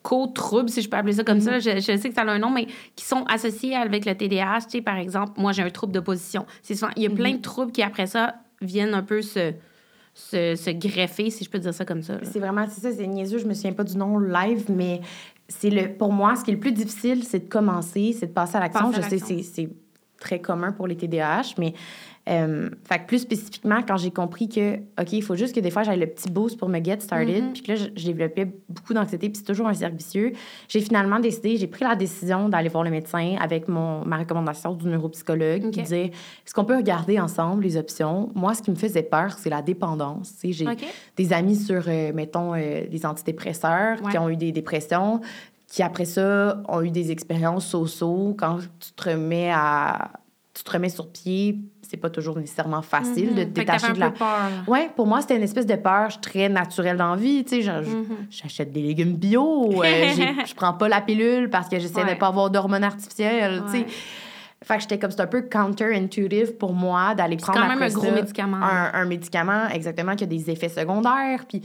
[0.02, 1.58] co-troubles, si je peux appeler ça comme ça.
[1.58, 4.62] Je, je sais que ça a un nom, mais qui sont associés avec le TDAH.
[4.62, 6.44] Tu sais, par exemple, moi, j'ai un trouble d'opposition.
[6.62, 9.52] C'est souvent, il y a plein de troubles qui, après ça, viennent un peu se,
[10.14, 12.14] se, se greffer, si je peux dire ça comme ça.
[12.14, 12.20] là.
[12.24, 15.00] C'est vraiment, c'est ça, c'est niaiseux, je me souviens pas du nom live, mais
[15.48, 18.32] c'est le, pour moi, ce qui est le plus difficile, c'est de commencer, c'est de
[18.32, 18.90] passer à l'action.
[18.90, 19.68] Passer Je à sais, c'est
[20.18, 21.74] très commun pour les TDAH, mais
[22.26, 25.70] euh, fait que plus spécifiquement, quand j'ai compris que, OK, il faut juste que des
[25.70, 27.52] fois, j'aille le petit boost pour me get started, Mhm.
[27.52, 30.32] puis que là, je, développais beaucoup d'anxiété, puis c'est toujours un cercle vicieux.
[30.68, 34.72] J'ai finalement décidé, j'ai pris la décision d'aller voir le médecin avec mon, ma recommandation
[34.72, 35.70] du neuropsychologue, OK.
[35.72, 38.30] qui disait, est-ce qu'on peut regarder ensemble les options?
[38.34, 40.32] Moi, ce qui me faisait peur, c'est la dépendance.
[40.42, 40.64] J'ai
[41.16, 44.18] des amis sur, euh, mettons, euh, des antidépresseurs qui Ouais.
[44.18, 45.20] ont eu des dépressions,
[45.74, 48.36] qui après ça ont eu des expériences so-so.
[48.38, 50.12] Quand tu te remets à.
[50.54, 53.52] Tu te remets sur pied, c'est pas toujours nécessairement facile de te Mhm.
[53.54, 54.10] Détacher de la.
[54.12, 54.28] peu peur.
[54.68, 57.44] Ouais, pour moi, c'était une espèce de peur très naturelle dans la vie.
[57.44, 58.06] Tu sais, Mhm.
[58.30, 59.82] j'achète des légumes bio, euh,
[60.46, 62.14] je prends pas la pilule parce que j'essaie Ouais.
[62.14, 63.62] de pas avoir d'hormones artificielles.
[63.66, 63.78] Tu sais.
[63.78, 63.86] Ouais.
[64.62, 67.82] Fait que j'étais comme, c'est un peu counter-intuitive pour moi d'aller C'est prendre quand même
[67.82, 68.56] un gros médicament.
[68.62, 71.44] Un, un médicament, exactement, qui a des effets secondaires.
[71.48, 71.60] Puis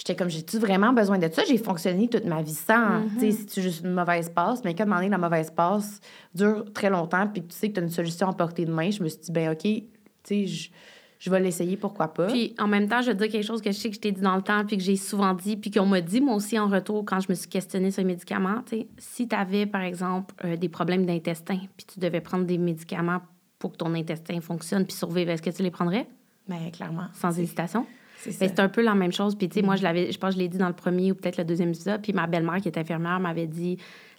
[0.00, 1.42] j'étais comme, j'ai-tu vraiment besoin de ça?
[1.46, 3.02] J'ai fonctionné toute ma vie sans.
[3.18, 6.00] Tu sais, si tu juste une mauvaise passe, mais quand demander la mauvaise passe
[6.34, 8.90] dure très longtemps, puis tu sais que tu as une solution à portée de main,
[8.90, 9.84] je me suis dit, ben OK, tu
[10.24, 10.70] sais, je,
[11.18, 12.28] je vais l'essayer, pourquoi pas?
[12.28, 14.00] Puis en même temps, je vais te dire quelque chose que je sais que je
[14.00, 16.34] t'ai dit dans le temps, puis que j'ai souvent dit, puis qu'on m'a dit moi
[16.34, 18.62] aussi en retour quand je me suis questionnée sur les médicaments.
[18.64, 22.46] tu sais, si tu avais, par exemple, euh, des problèmes d'intestin, puis tu devais prendre
[22.46, 23.20] des médicaments
[23.58, 26.08] pour que ton intestin fonctionne puis survive, est-ce que tu les prendrais?
[26.48, 27.08] Ben, clairement.
[27.12, 27.84] sans hésitation?
[28.22, 28.38] C'est.
[28.38, 29.34] Ben, c'est un peu la même chose.
[29.36, 31.10] Puis, tu sais, moi, je l'avais, je pense que je l'ai dit dans le premier
[31.12, 32.00] ou peut-être le deuxième épisode.
[32.02, 33.76] Puis, ma belle-mère, qui est infirmière, m'avait dit,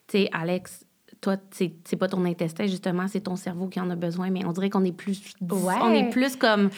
[0.07, 0.85] tu sais, Alex,
[1.21, 4.29] toi, c'est c'est pas ton intestin, justement, c'est ton cerveau qui en a besoin.
[4.31, 5.21] Mais on dirait qu'on est plus.
[5.41, 5.75] Ouais.
[5.81, 6.69] On est plus comme.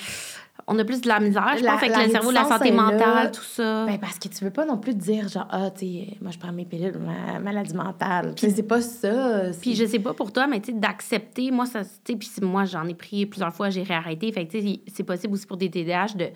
[0.67, 2.75] On a plus de la misère, je La- pense, avec le cerveau, la santé là.
[2.83, 3.86] mentale, tout ça.
[3.86, 6.38] Ben, parce que tu veux pas non plus dire, genre, ah, tu sais, moi, je
[6.38, 8.33] prends mes pilules, ma maladie mentale.
[8.36, 9.45] Puis c'est pas ça.
[9.59, 12.29] Puis je sais pas pour toi, mais tu sais, d'accepter, moi, ça, tu sais, puis
[12.43, 14.31] moi, j'en ai pris plusieurs fois, j'ai réarrêté.
[14.31, 16.27] Fait que, tu sais, c'est possible aussi pour des TDAH de,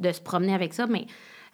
[0.00, 1.06] de se promener avec ça, mais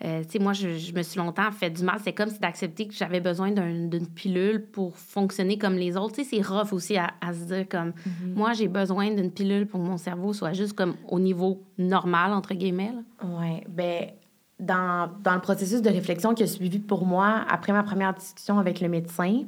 [0.03, 1.99] euh, tu sais, moi, je, me suis longtemps fait du mal.
[2.03, 6.15] C'est comme si d'accepter que j'avais besoin d'une pilule pour fonctionner comme les autres.
[6.15, 8.35] Tu sais, c'est rough aussi à, se dire comme, mm-hmm.
[8.35, 12.33] moi, j'ai besoin d'une pilule pour que mon cerveau soit juste comme au niveau normal,
[12.33, 12.93] entre guillemets.
[13.23, 14.07] Oui, ben
[14.59, 18.59] dans, dans, le processus de réflexion qui a suivi pour moi après ma première discussion
[18.59, 19.45] avec le médecin,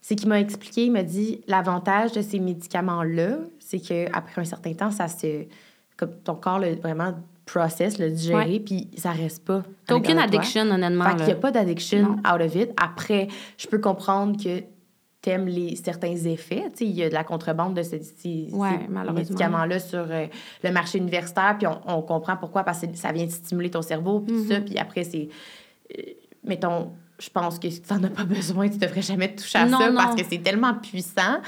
[0.00, 4.74] c'est qu'il m'a expliqué, il m'a dit l'avantage de ces médicaments-là, c'est qu'après un certain
[4.74, 5.44] temps, ça se.
[5.96, 7.12] Comme ton corps, le, vraiment,
[7.48, 9.62] process, le digérer, puis ça reste pas.
[9.86, 11.04] T'as aucune addiction, honnêtement.
[11.04, 12.70] Fait qu'il n'y a pas d'addiction out of it.
[12.76, 14.62] Après, je peux comprendre que
[15.20, 16.64] t'aimes les certains effets.
[16.80, 18.48] Il y a de la contrebande de ces, ces,
[19.14, 20.26] médicaments-là sur euh,
[20.62, 24.44] le marché universitaire, puis on, comprend pourquoi, parce que ça vient stimuler ton cerveau, puis
[24.44, 24.64] ça, mm-hmm.
[24.64, 25.28] puis après, c'est...
[25.98, 26.02] Euh,
[26.44, 29.68] mettons, je pense que si tu n'en as pas besoin, tu devrais jamais toucher à
[29.68, 31.40] ça, parce que c'est tellement puissant.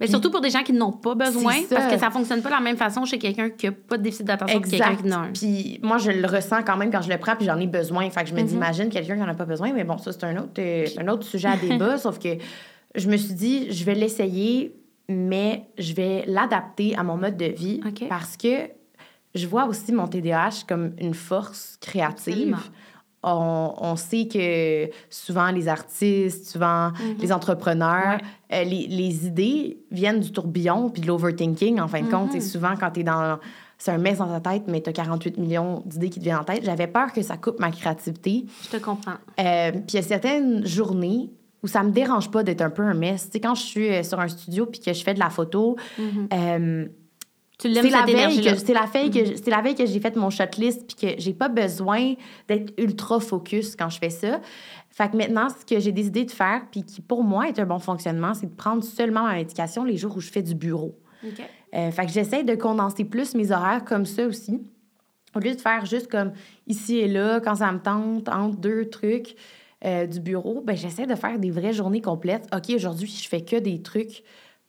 [0.00, 2.54] Mais surtout pour des gens qui n'ont pas besoin, parce que ça fonctionne pas de
[2.54, 5.80] la même façon chez quelqu'un qui n'a pas de déficit d'attention que quelqu'un qui Puis
[5.82, 8.08] moi, je le ressens quand même quand je le prends, puis j'en ai besoin.
[8.10, 8.56] Fait que je me dis, mm-hmm.
[8.56, 11.08] imagine quelqu'un qui n'en a pas besoin, mais bon, ça, c'est un autre, euh, un
[11.08, 12.36] autre sujet à débat, sauf que
[12.94, 14.74] je me suis dit, je vais l'essayer,
[15.08, 18.70] mais je vais l'adapter à mon mode de vie parce que
[19.34, 22.56] je vois aussi mon TDAH comme une force créative.
[23.26, 27.16] On, sait que souvent les artistes, souvent mhm.
[27.18, 28.18] les entrepreneurs,
[28.52, 32.34] euh, les, idées viennent du tourbillon puis de l'overthinking, en fin de compte.
[32.34, 32.42] Et mhm.
[32.42, 33.38] souvent, quand tu es dans.
[33.76, 36.38] C'est un mess dans ta tête, mais tu as 48 millions d'idées qui te viennent
[36.38, 36.64] en tête.
[36.64, 38.46] J'avais peur que ça coupe ma créativité.
[38.62, 39.16] Je te comprends.
[39.40, 41.28] Euh, puis il y a certaines journées
[41.64, 43.24] où ça me dérange pas d'être un peu un mess.
[43.24, 45.30] Tu sais, quand je suis euh, sur un studio puis que je fais de la
[45.30, 46.86] photo, euh,
[47.72, 49.42] c'est la, veille que, c'est la, veille que, mm-hmm.
[49.42, 52.14] c'est la veille que j'ai fait mon list puis que j'ai pas besoin
[52.48, 54.40] d'être ultra focus quand je fais ça.
[54.90, 57.66] Fait que maintenant, ce que j'ai décidé de faire, puis qui pour moi est un
[57.66, 60.94] bon fonctionnement, c'est de prendre seulement ma médication les jours où je fais du bureau.
[61.74, 64.60] Euh, fait que j'essaie de condenser plus mes horaires comme ça aussi.
[65.34, 66.32] Au lieu de faire juste comme
[66.66, 69.34] ici et là, quand ça me tente, entre deux trucs,
[69.84, 72.48] euh, du bureau, ben, j'essaie de faire des vraies journées complètes.
[72.54, 74.22] OK, aujourd'hui, je fais que des trucs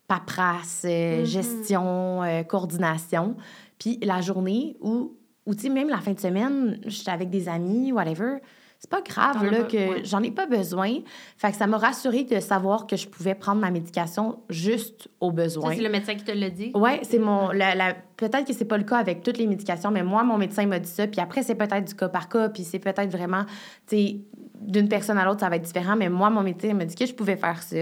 [0.07, 1.25] paperasse, euh, mm-hmm.
[1.25, 3.35] gestion, euh, coordination.
[3.79, 5.15] Puis la journée où,
[5.45, 8.37] ou tu sais, même la fin de semaine, je suis avec des amis, whatever,
[8.79, 10.99] c'est pas grave, là, que j'en ai pas besoin.
[11.37, 15.31] Fait que ça m'a rassuré de savoir que je pouvais prendre ma médication juste au
[15.31, 15.73] besoin.
[15.73, 16.71] C'est le médecin qui te l'a dit?
[16.75, 17.49] Oui, c'est mon.
[17.49, 20.65] La, peut-être que c'est pas le cas avec toutes les médications, mais moi, mon médecin
[20.67, 21.07] m'a dit ça.
[21.07, 23.45] Puis après, c'est peut-être du cas par cas, puis c'est peut-être vraiment,
[23.87, 24.17] tu sais,
[24.61, 25.95] d'une personne à l'autre, ça va être différent.
[25.95, 27.77] Mais moi, mon médecin m'a dit que je pouvais faire ça.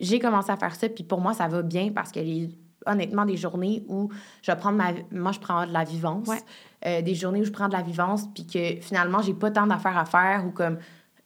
[0.00, 2.50] J'ai commencé à faire ça, puis pour moi, ça va bien parce que les
[2.86, 4.08] honnêtement des journées où
[4.42, 6.30] je vais prendre ma moi je prends de la vivance
[6.86, 9.66] euh, des journées où je prends de la vivance puis que finalement j'ai pas tant
[9.66, 10.78] d'affaires à faire ou comme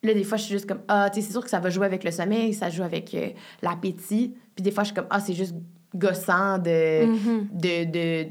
[0.02, 1.70] là des fois je suis juste comme ah tu sais c'est sûr que ça va
[1.70, 3.28] jouer avec le sommeil ça joue avec euh,
[3.62, 5.54] l'appétit puis des fois je suis comme ah c'est juste
[5.94, 7.48] gossant de, mm-hmm.
[7.52, 8.28] de, de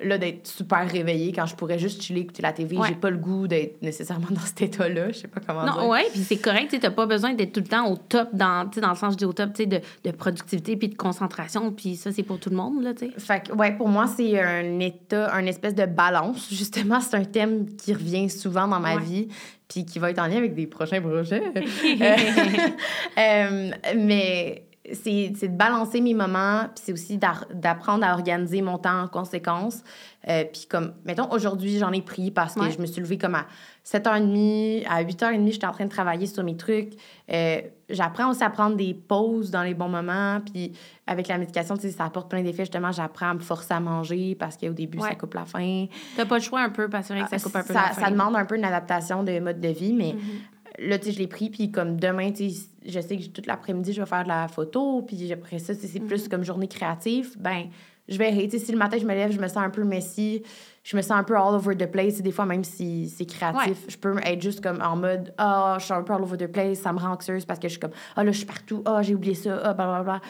[0.00, 2.76] là, d'être super réveillée quand je pourrais juste chiller, écouter la TV.
[2.86, 5.12] J'ai pas le goût d'être nécessairement dans cet état-là.
[5.12, 5.88] Je sais pas comment non, dire.
[5.88, 6.68] ouais, puis c'est correct.
[6.70, 9.18] Tu n'as pas besoin d'être tout le temps au top, dans, dans le sens, je
[9.18, 11.70] dis au top, de, de productivité puis de concentration.
[11.70, 13.12] Puis ça, c'est pour tout le monde, là, tu sais.
[13.18, 16.48] Fait que, ouais, pour moi, c'est un état, un espèce de balance.
[16.50, 19.28] Justement, c'est un thème qui revient souvent dans ma vie
[19.68, 21.42] puis qui va être en lien avec des prochains projets.
[23.16, 29.02] Euh, mais c'est de balancer mes moments, puis c'est aussi d'apprendre à organiser mon temps
[29.02, 29.82] en conséquence.
[30.28, 33.34] Euh, puis comme, mettons, aujourd'hui, j'en ai pris parce que je me suis levée comme
[33.34, 33.46] à
[33.86, 36.92] 7h30, à 8h30, j'étais en train de travailler sur mes trucs.
[37.30, 40.72] Euh, j'apprends aussi à prendre des pauses dans les bons moments, puis
[41.06, 42.64] avec la médication, tu sais, ça apporte plein d'effets.
[42.64, 45.86] Justement, j'apprends à me forcer à manger parce qu'au début, ça coupe la faim.
[46.16, 47.88] T'as pas le choix un peu parce que ça ah, coupe un peu ça, la
[47.92, 48.02] faim.
[48.02, 50.12] Ça demande un peu une adaptation de mode de vie, mais...
[50.12, 53.26] Mm-hmm là, tu sais, je l'ai pris, puis comme demain, tu sais, je sais que
[53.28, 56.28] toute l'après-midi, je vais faire de la photo, puis après ça, c'est plus mhm.
[56.28, 57.68] comme journée créative, ben
[58.08, 59.82] je vais tu sais, si le matin, je me lève, je me sens un peu
[59.82, 60.42] messy,
[60.82, 63.78] je me sens un peu all over the place, des fois, même si c'est créatif,
[63.88, 66.36] je peux être juste comme en mode, ah, oh, je suis un peu all over
[66.36, 68.36] the place, ça me rend anxieuse parce que je suis comme, ah, oh, là, je
[68.36, 70.20] suis partout, ah, oh, j'ai oublié ça, ah, blablabla.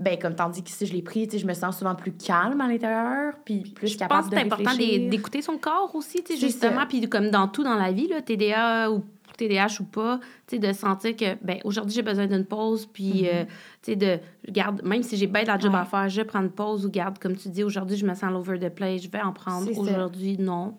[0.00, 2.66] Ben, comme tandis que si je l'ai pris, je me sens souvent plus calme à
[2.66, 6.22] l'intérieur, puis plus je capable de Je pense que c'est important d'écouter son corps aussi,
[6.24, 9.04] tu sais, justement, puis comme dans tout dans la vie, là, TDA ou
[9.36, 13.28] TDAH ou pas, tu sais, de sentir que, ben aujourd'hui, j'ai besoin d'une pause, puis,
[13.28, 13.44] euh,
[13.82, 14.18] tu sais, de,
[14.48, 16.90] garde, même si j'ai bien de la job à faire, je prends une pause ou
[16.90, 19.70] garde, comme tu dis, aujourd'hui, je me sens l'over the place, je vais en prendre.
[19.78, 20.74] Aujourd'hui, non.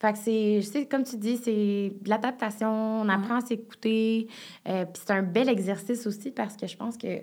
[0.00, 0.18] Fait que
[0.62, 4.28] c'est, comme tu dis, c'est de l'adaptation, on apprend à s'écouter.
[4.66, 7.18] Euh, puis c'est un bel exercice aussi parce que je pense que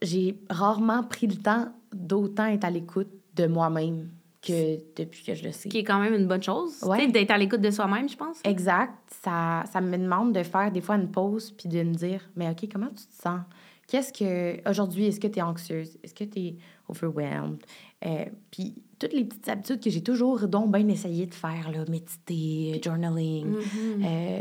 [0.00, 4.08] j'ai rarement pris le temps d'autant être à l'écoute de moi-même
[4.46, 5.68] que depuis que je le sais.
[5.68, 7.06] Qui est quand même une bonne chose, ouais.
[7.08, 8.40] d'être à l'écoute de soi-même, je pense.
[8.44, 8.92] Exact.
[9.22, 12.48] Ça, ça me demande de faire des fois une pause puis de me dire, mais
[12.50, 13.40] OK, comment tu te sens?
[13.86, 14.68] Qu'est-ce que...
[14.68, 15.98] Aujourd'hui, est-ce que tu es anxieuse?
[16.02, 16.56] Est-ce que tu es
[16.88, 17.58] overwhelmed?
[18.06, 21.84] Euh, puis toutes les petites habitudes que j'ai toujours donc bien essayé de faire, là,
[21.90, 23.46] méditer, journaling.
[23.46, 24.04] Mhm.
[24.04, 24.40] Euh,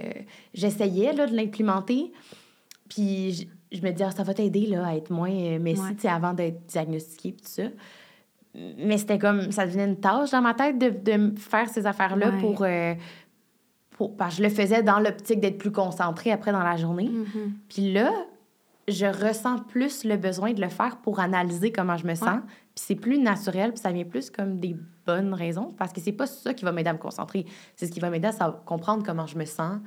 [0.54, 2.12] J'essayais de l'implémenter.
[2.90, 3.32] Puis
[3.72, 6.10] je, je me disais, Ah, ça va t'aider à être moins euh, messie Ouais.
[6.10, 7.64] avant d'être diagnostiquée tout ça.
[8.56, 12.30] Mais c'était comme, ça devenait une tâche dans ma tête de, de faire ces affaires-là
[12.30, 12.40] Ouais.
[12.40, 12.94] pour, euh,
[13.92, 14.16] pour.
[14.16, 17.10] Parce que je le faisais dans l'optique d'être plus concentrée après dans la journée.
[17.10, 17.54] Mhm.
[17.68, 18.12] Puis là,
[18.88, 22.40] je ressens plus le besoin de le faire pour analyser comment je me sens.
[22.76, 26.12] Puis c'est plus naturel, puis ça vient plus comme des bonnes raisons, parce que c'est
[26.12, 27.46] pas ça qui va m'aider à me concentrer.
[27.76, 29.80] C'est ce qui va m'aider à comprendre comment je me sens,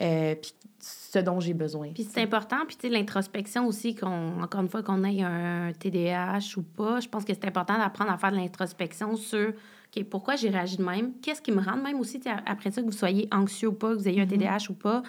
[0.00, 1.90] euh, puis ce dont j'ai besoin.
[1.92, 5.72] Puis c'est important, puis tu sais, l'introspection aussi, qu'on, encore une fois, qu'on ait un
[5.78, 9.52] TDAH ou pas, je pense que c'est important d'apprendre à faire de l'introspection sur
[9.94, 12.80] OK, pourquoi j'ai réagi de même, qu'est-ce qui me rend de même aussi, après ça,
[12.80, 15.02] que vous soyez anxieux ou pas, que vous ayez un TDAH ou pas.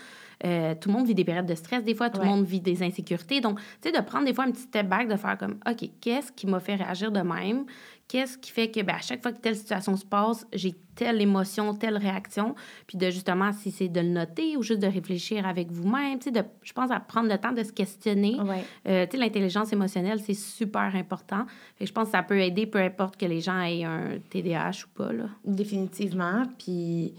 [0.45, 2.25] Euh, tout le monde vit des périodes de stress, des fois, tout Ouais.
[2.25, 3.39] le monde vit des insécurités.
[3.39, 5.89] Donc, tu sais, de prendre des fois un petit step back, de faire comme OK,
[6.01, 7.63] qu'est-ce qui m'a fait réagir de même?
[8.07, 11.21] Qu'est-ce qui fait que ben, à chaque fois que telle situation se passe, j'ai telle
[11.21, 12.53] émotion, telle réaction?
[12.85, 16.25] Puis de justement, si c'est de le noter ou juste de réfléchir avec vous-même, tu
[16.25, 18.39] sais, de, je pense à prendre le temps de se questionner.
[18.39, 18.63] Ouais.
[18.87, 21.45] Euh, tu sais, l'intelligence émotionnelle, c'est super important.
[21.75, 24.19] Fait que je pense que ça peut aider, peu importe que les gens aient un
[24.29, 25.25] TDAH ou pas, là.
[25.45, 26.43] Définitivement.
[26.59, 27.13] Puis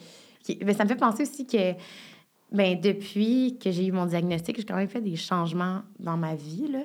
[0.61, 1.73] ben, ça me fait penser aussi que
[2.55, 6.37] ben, depuis que j'ai eu mon diagnostic, j'ai quand même fait des changements dans ma
[6.37, 6.69] vie.
[6.71, 6.85] Là.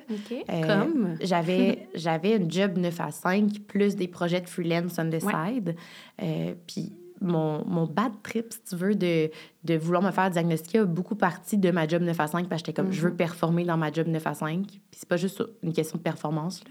[0.50, 1.16] Euh, Comme?
[1.22, 5.76] J'avais, j'avais une job 9 à 5, plus des projets de freelance on the side.
[6.22, 9.30] Euh, puis mon, mon bad trip, si tu veux, de,
[9.64, 12.62] de vouloir me faire diagnostiquer a beaucoup parti de ma job 9 à 5 parce
[12.62, 14.66] que j'étais comme, je veux performer dans ma job 9 à 5.
[14.66, 16.64] Puis c'est pas juste une question de performance,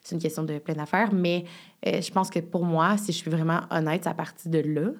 [0.00, 1.12] c'est une question de plein d'affaires.
[1.12, 1.44] Mais
[1.86, 4.58] euh, je pense que pour moi, si je suis vraiment honnête, c'est à partir de
[4.58, 4.90] là.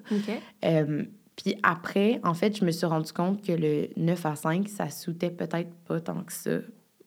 [1.37, 4.89] Puis après, en fait, je me suis rendu compte que le 9 à 5, ça
[4.89, 6.51] soutait peut-être pas tant que ça.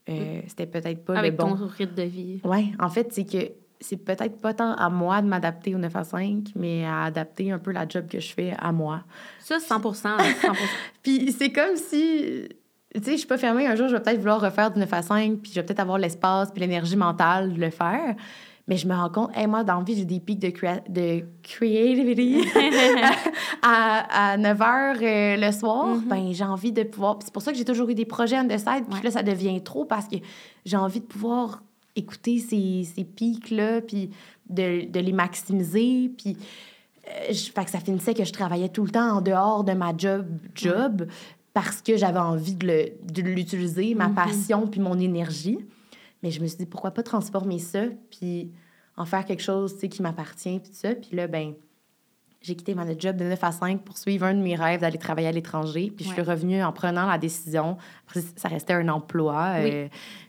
[0.10, 1.56] Euh, C'était peut-être pas Avec le bon.
[1.56, 2.42] ton rythme de vie.
[2.44, 5.96] Oui, en fait, c'est que c'est peut-être pas tant à moi de m'adapter au 9
[5.96, 9.04] à 5, mais à adapter un peu la job que je fais à moi.
[9.40, 10.10] Ça, 100 100
[11.04, 12.48] Puis c'est comme si,
[12.96, 13.68] tu sais, je suis pas fermée.
[13.68, 15.80] Un jour, je vais peut-être vouloir refaire du 9 à 5, puis je vais peut-être
[15.82, 18.16] avoir l'espace puis l'énergie mentale de le faire.
[18.68, 20.82] Mais je me rends compte, hey, moi, dans la vie, j'ai des pics de, crea-
[20.90, 22.44] de creativity
[23.62, 25.96] à, à 9 h le soir.
[26.06, 27.20] Ben, j'ai envie de pouvoir.
[27.24, 28.86] c'est pour ça que j'ai toujours eu des projets on the side.
[28.90, 29.04] Puis Ouais.
[29.04, 30.18] là, ça devient trop parce que
[30.66, 31.64] j'ai envie de pouvoir
[31.96, 34.10] écouter ces, ces pics-là, puis
[34.50, 36.12] de, de les maximiser.
[36.18, 36.38] Puis
[37.08, 39.72] euh, je- fait que ça finissait que je travaillais tout le temps en dehors de
[39.74, 40.26] ma job,
[40.56, 41.08] job
[41.54, 45.58] parce que j'avais envie de l'utiliser, ma passion puis mon énergie.
[46.24, 48.52] Mais je me suis dit, pourquoi pas transformer ça puis
[48.96, 50.96] en faire quelque chose tu sais, qui m'appartient puis tout ça.
[50.96, 51.54] Puis là, ben
[52.42, 54.98] j'ai quitté ma job de 9 à 5 pour suivre un de mes rêves d'aller
[54.98, 55.92] travailler à l'étranger.
[55.96, 57.78] Puis je suis revenue en prenant la décision.
[58.08, 59.72] Après, ça restait un emploi Oui.
[59.74, 59.88] euh,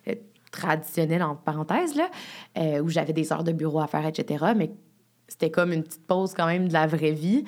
[0.08, 0.14] euh,
[0.50, 2.10] traditionnel, en parenthèse, là,
[2.56, 4.46] euh, où j'avais des heures de bureau à faire, etc.
[4.56, 4.70] Mais
[5.28, 7.44] c'était comme une petite pause quand même de la vraie vie.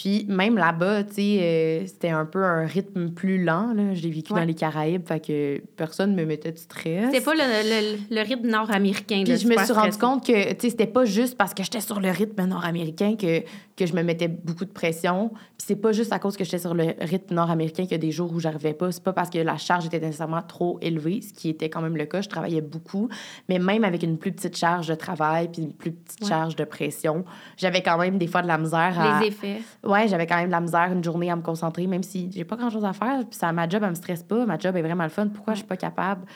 [0.00, 3.72] Puis même là-bas, tu sais, euh, c'était un peu un rythme plus lent.
[3.74, 3.94] Là.
[3.94, 4.38] J'ai vécu Ouais.
[4.38, 7.08] dans les Caraïbes, fait que personne me mettait de stress.
[7.12, 9.22] C'est pas le, le, le rythme nord-américain.
[9.24, 11.64] Puis là, je me suis rendu compte que, tu sais, c'était pas juste parce que
[11.64, 13.40] j'étais sur le rythme nord-américain que,
[13.76, 15.30] que je me mettais beaucoup de pression.
[15.30, 17.98] Puis c'est pas juste à cause que j'étais sur le rythme nord-américain qu'il y a
[17.98, 18.92] des jours où j'arrivais pas.
[18.92, 21.96] C'est pas parce que la charge était nécessairement trop élevée, ce qui était quand même
[21.96, 22.20] le cas.
[22.20, 23.08] Je travaillais beaucoup.
[23.48, 26.28] Mais même avec une plus petite charge de travail puis une plus petite Ouais.
[26.28, 27.24] charge de pression,
[27.56, 29.20] j'avais quand même des fois de la misère à...
[29.20, 29.60] Les effets.
[29.88, 32.44] Ouais, j'avais quand même de la misère une journée à me concentrer, même si j'ai
[32.44, 33.20] pas grand-chose à faire.
[33.28, 34.44] Puis ça, ma job, elle me stresse pas.
[34.46, 35.28] Ma job est vraiment le fun.
[35.28, 36.26] Pourquoi je suis pas capable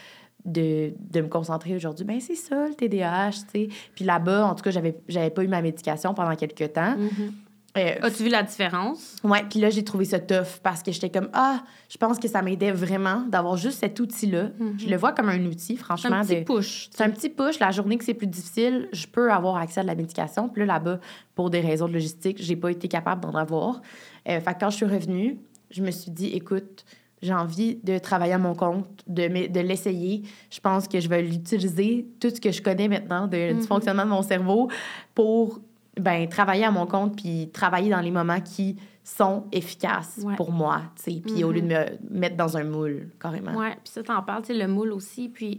[0.45, 2.05] de, de me concentrer aujourd'hui?
[2.05, 3.69] Ben c'est ça, le TDAH, tu sais.
[3.95, 6.97] Puis là-bas, en tout cas, j'avais, j'avais pas eu ma médication pendant quelques temps.
[6.97, 7.33] Mhm.
[7.79, 9.17] Euh, As-tu vu la différence?
[9.25, 12.29] Ouais, puis là, j'ai trouvé ça tough parce que j'étais comme, ah, je pense que
[12.29, 14.51] ça m'aidait vraiment d'avoir juste cet outil-là.
[14.79, 16.17] Je le vois comme un outil, C'est franchement.
[16.17, 16.91] un petit de- push.
[16.95, 17.59] c'est un petit push.
[17.61, 20.51] La journée que c'est plus difficile, je peux avoir accès à de la médication.
[20.51, 21.01] Puis là, là-bas,
[21.35, 23.81] pour des raisons de logistique, j'ai pas été capable d'en avoir.
[24.29, 25.39] Euh, fait que quand je suis revenue,
[25.71, 26.85] je me suis dit, écoute,
[27.23, 30.25] j'ai envie de travailler à mon compte, de, de l'essayer.
[30.51, 34.05] Je pense que je vais l'utiliser, tout ce que je connais maintenant de, du fonctionnement
[34.05, 34.69] de mon cerveau,
[35.15, 35.61] pour
[36.01, 40.37] ben, travailler à mon compte puis travailler dans les moments qui sont efficaces Ouais.
[40.37, 41.21] pour moi, tu sais.
[41.25, 43.53] Puis au lieu de me mettre dans un moule, carrément.
[43.57, 45.29] Oui, puis ça, t'en parles, tu sais, le moule aussi.
[45.29, 45.59] Puis,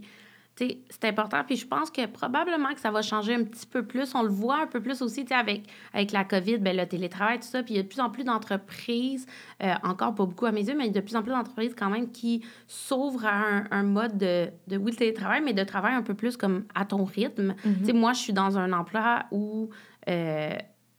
[0.56, 1.42] tu sais, c'est important.
[1.46, 4.14] Puis je pense que probablement que ça va changer un petit peu plus.
[4.14, 6.86] On le voit un peu plus aussi, tu sais, avec, avec la COVID, ben, le
[6.86, 7.62] télétravail, tout ça.
[7.62, 9.26] Puis il y a de plus en plus d'entreprises,
[9.62, 11.32] euh, encore pas beaucoup à mes yeux, mais il y a de plus en plus
[11.32, 15.52] d'entreprises quand même qui s'ouvrent à un, un mode de, de, oui, le télétravail, mais
[15.52, 17.54] de travail un peu plus comme à ton rythme.
[17.80, 19.68] Tu sais, moi, je suis dans un emploi où
[20.08, 20.56] euh,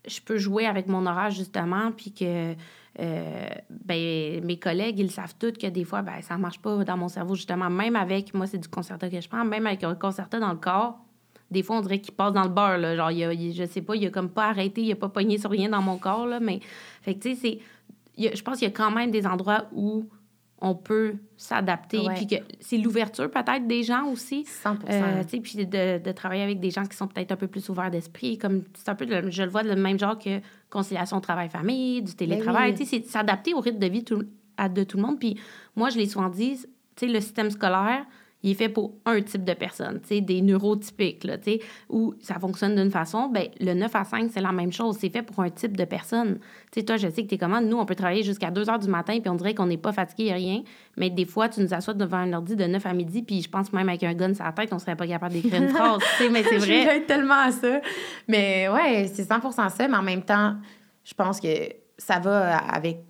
[0.08, 2.56] je peux jouer avec mon horaire, justement, puis que
[3.00, 6.98] euh, ben, mes collègues, ils savent tous que des fois, ben, ça marche pas dans
[6.98, 7.70] mon cerveau, justement.
[7.70, 10.58] Même avec, moi, c'est du concerta que je prends, même avec un concerta dans le
[10.58, 11.00] corps,
[11.52, 12.96] des fois, on dirait qu'il passe dans le beurre, là.
[12.96, 15.38] Genre, il a, je sais pas, il a comme pas arrêté, il a pas pogné
[15.38, 16.40] sur rien dans mon corps, là.
[16.40, 16.60] Mais,
[17.02, 17.60] fait que, tu sais,
[18.18, 20.10] Je pense qu'il y a quand même des endroits où
[20.62, 21.98] on peut s'adapter.
[22.16, 24.46] Puis que c'est l'ouverture, peut-être, des gens aussi.
[24.46, 27.68] 100 Euh, puis de, de travailler avec des gens qui sont peut-être un peu plus
[27.70, 30.40] ouverts d'esprit, comme c'est un peu, le- je le vois, le même genre que
[30.70, 32.74] conciliation travail-famille, du télétravail.
[32.80, 32.86] oui.
[32.86, 34.24] C'est s'adapter au rythme de vie tout-
[34.58, 35.20] à- de tout le monde.
[35.20, 35.38] Puis
[35.76, 36.58] moi, je l'ai souvent dit,
[37.02, 38.06] le système scolaire,
[38.46, 42.36] il est fait pour un type de personne, des neurotypiques, là, tu sais, où ça
[42.40, 43.28] fonctionne d'une façon.
[43.28, 44.98] ben le 9 à 5, c'est la même chose.
[45.00, 46.38] C'est fait pour un type de personne.
[46.72, 47.60] Tu sais, toi, je sais que tu es comment.
[47.60, 49.92] Nous, on peut travailler jusqu'à 2 heures du matin, puis on dirait qu'on n'est pas
[49.94, 50.62] fatigué, rien.
[50.96, 53.50] Mais des fois, tu nous assois devant un ordi de 9 à midi, puis je
[53.50, 56.04] pense même avec un gun sur la tête, on serait pas capable d'écrire une phrase.
[56.18, 57.02] tu sais, mais c'est Je vrai.
[57.02, 57.82] tellement à ça.
[58.28, 60.56] Mais ouais, c'est 100% ça, mais en même temps,
[61.04, 61.48] je pense que
[61.98, 63.04] ça va avec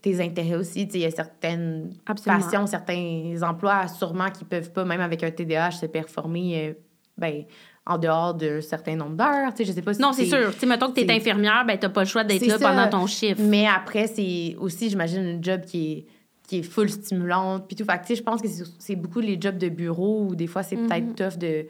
[0.00, 0.86] tes intérêts aussi.
[0.86, 2.42] Tu sais, Il y a certaines Absolument.
[2.42, 6.72] passions, certains emplois, sûrement, qui peuvent pas, même avec un TDAH, se performer euh,
[7.18, 7.44] ben,
[7.84, 9.52] en dehors d'un certain nombre d'heures.
[9.54, 10.52] Tu sais, Je sais pas si Non, c'est sûr.
[10.54, 12.68] Tu sais, mettons que tu es infirmière, ben t'as pas le choix d'être là ça.
[12.70, 13.40] pendant ton chiffre.
[13.42, 16.06] Mais après, c'est aussi, j'imagine, une job qui est,
[16.48, 17.66] qui est full stimulante.
[17.66, 17.84] Puis tout.
[17.84, 20.46] Fait que, tu sais, je pense que c'est beaucoup les jobs de bureau où des
[20.46, 21.66] fois, c'est peut-être tough de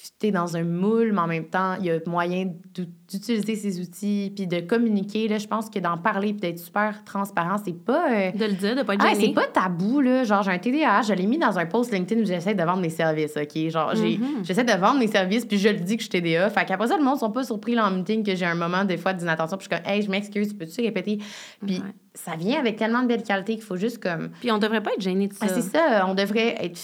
[0.00, 3.80] fitter dans un moule, mais en même temps, il y a moyen d'u- d'utiliser ces
[3.80, 5.26] outils puis de communiquer.
[5.26, 8.08] Là, je pense que d'en parler puis d'être super transparent, c'est pas...
[8.12, 10.22] euh, De le dire, de pas être ah, c'est pas tabou, là.
[10.22, 12.80] Genre, j'ai un TDAH, je l'ai mis dans un post LinkedIn où j'essaie de vendre
[12.80, 13.68] mes services, OK?
[13.70, 14.44] Genre, Mhm.
[14.44, 16.48] j'essaie de vendre mes services, puis je le dis que je suis TDA.
[16.50, 18.84] Fait qu'après ça, le monde sont pas surpris là, en meeting que j'ai un moment,
[18.84, 21.18] des fois, d'inattention, puis je suis comme, hey, je m'excuse, peux-tu répéter?
[21.66, 21.82] Puis
[22.14, 24.28] ça vient avec tellement de belles qualités qu'il faut juste comme.
[24.38, 25.46] Puis on devrait pas être gêné de ça.
[25.46, 26.78] Ah, c'est ça, on devrait être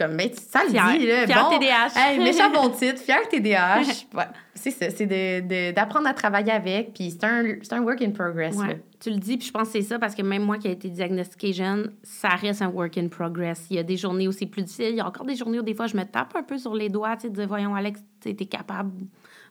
[0.00, 1.26] comme, ben, ça le dit, là.
[1.26, 1.88] Fier bon, TDAH.
[1.96, 3.80] Hey, méchant bon titre, fier TDAH.
[4.14, 4.24] ouais,
[4.54, 8.10] c'est ça, c'est de- de- d'apprendre à travailler avec, puis c'est un, un work in
[8.10, 8.62] progress, là.
[8.68, 10.68] Ouais, tu le dis, puis je pense que c'est ça parce que même moi qui
[10.68, 13.66] ai été diagnostiquée jeune, ça reste un work in progress.
[13.70, 14.90] Il y a des journées où c'est plus difficile.
[14.90, 16.74] Il y a encore des journées où des fois je me tape un peu sur
[16.74, 18.92] les doigts, tu sais, de dire voyons Alex, tu es capable,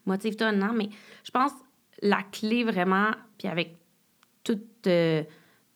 [0.05, 0.73] motive-toi, non.
[0.75, 0.89] Mais
[1.23, 1.51] je pense
[2.01, 3.75] la clé vraiment, puis avec
[4.43, 5.23] tout euh,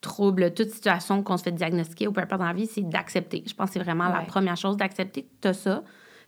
[0.03, 3.43] trouble, toute situation qu'on se fait diagnostiquer ou peu importe dans la vie, c'est d'accepter.
[3.47, 5.83] Je pense que c'est vraiment la première chose, d'accepter que tu as ça,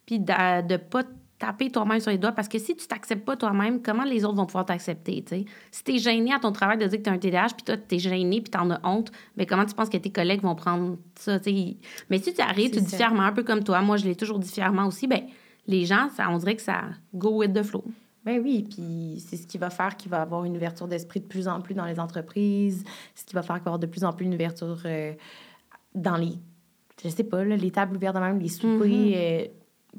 [0.06, 1.04] puis de ne pas
[1.38, 4.38] taper toi-même sur les doigts parce que si tu t'acceptes pas toi-même, comment les autres
[4.38, 5.46] vont pouvoir t'accepter, tu sais?
[5.70, 7.76] Si t'es gêné à ton travail de dire que tu as un TDAH, puis toi,
[7.78, 10.98] t'es gêné, puis t'en as honte, mais comment tu penses que tes collègues vont prendre
[11.16, 11.78] ça, tu sais?
[12.10, 14.40] Mais si tu arrives, tu dis fièrement, un peu comme toi, moi, je l'ai toujours
[14.40, 15.24] dit fièrement aussi, ben
[15.68, 17.84] les gens, ça, on dirait que ça go with the flow.
[18.26, 21.20] Ben oui, puis c'est ce qui va faire qu'il va y avoir une ouverture d'esprit
[21.20, 23.80] de plus en plus dans les entreprises, ce qui va faire qu'il va y avoir
[23.80, 25.14] de plus en plus une ouverture euh,
[25.94, 26.34] dans les,
[27.04, 29.46] je sais pas, là, les tables ouvertes même, les soupers, euh,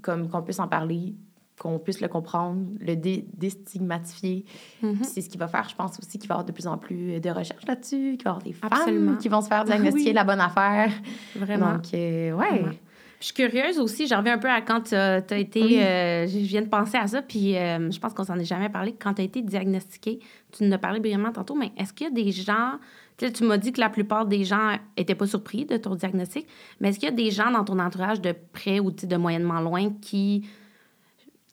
[0.03, 1.15] comme qu'on puisse en parler,
[1.59, 4.45] qu'on puisse le comprendre, le dé- déstigmatifier.
[4.83, 4.97] Mhm.
[4.97, 6.67] Puis C'est ce qui va faire, je pense aussi, qu'il va y avoir de plus
[6.67, 9.17] en plus de recherches là-dessus, qu'il va y avoir des femmes Absolument.
[9.17, 10.15] qui vont se faire diagnostiquer Oui.
[10.15, 10.91] la bonne affaire.
[11.37, 11.75] Vraiment.
[11.75, 12.49] Donc, euh, ouais.
[12.61, 12.73] Vraiment.
[13.21, 15.63] Je suis curieuse aussi, j'en reviens un peu à quand tu as, été.
[15.63, 15.79] Oui.
[15.81, 18.69] euh, je viens de penser à ça, puis euh, je pense qu'on s'en est jamais
[18.69, 18.95] parlé.
[18.99, 20.21] Quand tu as été diagnostiqué,
[20.53, 22.73] tu nous as parlé brillamment tantôt, mais est-ce qu'il y a des gens.
[23.17, 25.95] Tu sais, tu m'as dit que la plupart des gens étaient pas surpris de ton
[25.95, 26.47] diagnostic,
[26.81, 29.61] mais est-ce qu'il y a des gens dans ton entourage de près ou de moyennement
[29.61, 30.47] loin qui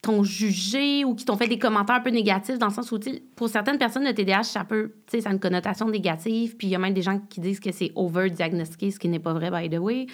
[0.04, 3.00] t'ont jugé ou qui t'ont fait des commentaires un peu négatifs dans le sens où,
[3.38, 6.68] pour certaines personnes, le TDAH, ça peut, tu sais, ça a une connotation négative, puis
[6.68, 9.34] il y a même des gens qui disent que c'est over-diagnostiqué, ce qui n'est pas
[9.34, 10.08] vrai, by the way.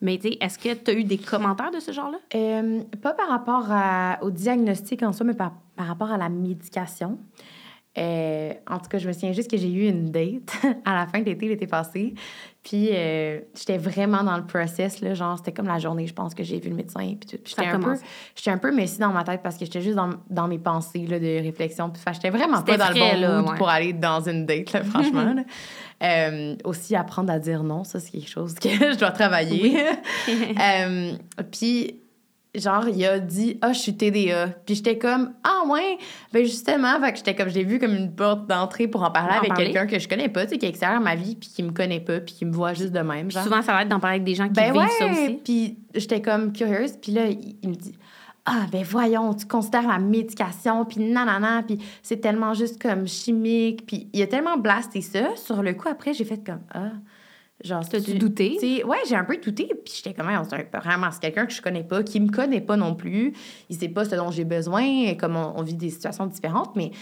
[0.00, 2.18] Mais, tu sais, est-ce que tu as eu des commentaires de ce genre-là?
[2.34, 6.28] Euh, pas par rapport à- au diagnostic en soi, mais par, par rapport à la
[6.28, 7.18] médication.
[7.98, 10.52] Euh, en tout cas, je me souviens juste que j'ai eu une date
[10.84, 12.12] à la fin de l'été, l'été passé.
[12.62, 16.34] Puis, euh, j'étais vraiment dans le process, là, genre, c'était comme la journée, je pense,
[16.34, 17.14] que j'ai vu le médecin.
[17.18, 17.42] Puis tout.
[17.44, 17.94] J'étais un, peu,
[18.34, 21.06] j'étais un peu messie dans ma tête parce que j'étais juste dans, dans mes pensées
[21.06, 21.88] là, de réflexion.
[21.88, 23.56] Puis, j'étais vraiment pas dans frais, le bon là, mood ouais.
[23.56, 25.22] pour aller dans une date, là, franchement.
[25.34, 25.42] là.
[26.02, 29.82] Euh, aussi, apprendre à dire non, ça, c'est quelque chose que je dois travailler.
[30.28, 31.12] Euh,
[31.50, 32.00] puis,
[32.54, 34.48] genre, il a dit Ah, je suis TDA.
[34.66, 35.98] Puis j'étais comme Ah, ouais.
[36.32, 39.10] Ben, justement, fait que j'étais comme, je l'ai vu comme une porte d'entrée pour en
[39.10, 41.14] parler En avec quelqu'un que je connais pas, tu sais, qui est extérieur à ma
[41.14, 43.30] vie, puis qui me connaît pas, puis qui me voit juste de même.
[43.30, 43.44] Genre.
[43.44, 44.88] Souvent, ça va être d'en parler avec des gens qui ben vivent ouais.
[44.98, 45.40] ça aussi.
[45.44, 47.94] Puis j'étais comme curieuse, puis là, il, il me dit
[48.46, 53.84] ah, ben voyons, tu considères la médication, puis nanana, puis c'est tellement juste comme chimique.
[53.86, 55.34] Puis il a tellement blasté ça.
[55.36, 56.92] Sur le coup, après, j'ai fait comme, ah,
[57.64, 58.84] genre, T'as-tu tu- douté?
[58.84, 59.68] ouais, j'ai un peu douté.
[59.84, 60.42] Puis j'étais comme, un-
[60.80, 63.32] vraiment, c'est quelqu'un que je connais pas, qui me connaît pas non plus.
[63.68, 66.76] Il sait pas ce dont j'ai besoin, et comme on, on vit des situations différentes,
[66.76, 66.92] mais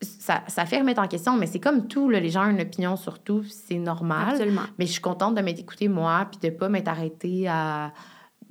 [0.00, 1.36] ça, ça fait remettre en question.
[1.36, 4.30] Mais c'est comme tout, là, les gens ont une opinion sur tout, c'est normal.
[4.30, 4.62] Absolument.
[4.78, 7.92] Mais je suis contente de m'être écoutée, moi, puis de pas m'être arrêtée à.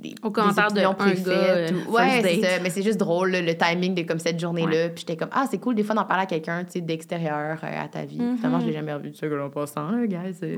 [0.01, 1.25] Des, Au commentaire des opinions de un préfaites
[1.71, 2.47] gars, ou- Ouais, c'est ça.
[2.63, 4.89] Mais c'est juste drôle, le timing de comme cette journée-là.
[4.89, 7.59] Puis j'étais comme, ah, c'est cool des fois d'en parler à quelqu'un, tu sais, d'extérieur
[7.63, 8.19] euh, à ta vie.
[8.19, 8.37] Mhm.
[8.37, 10.57] Finalement, je l'ai jamais revu de ça, que en passant, là, guys.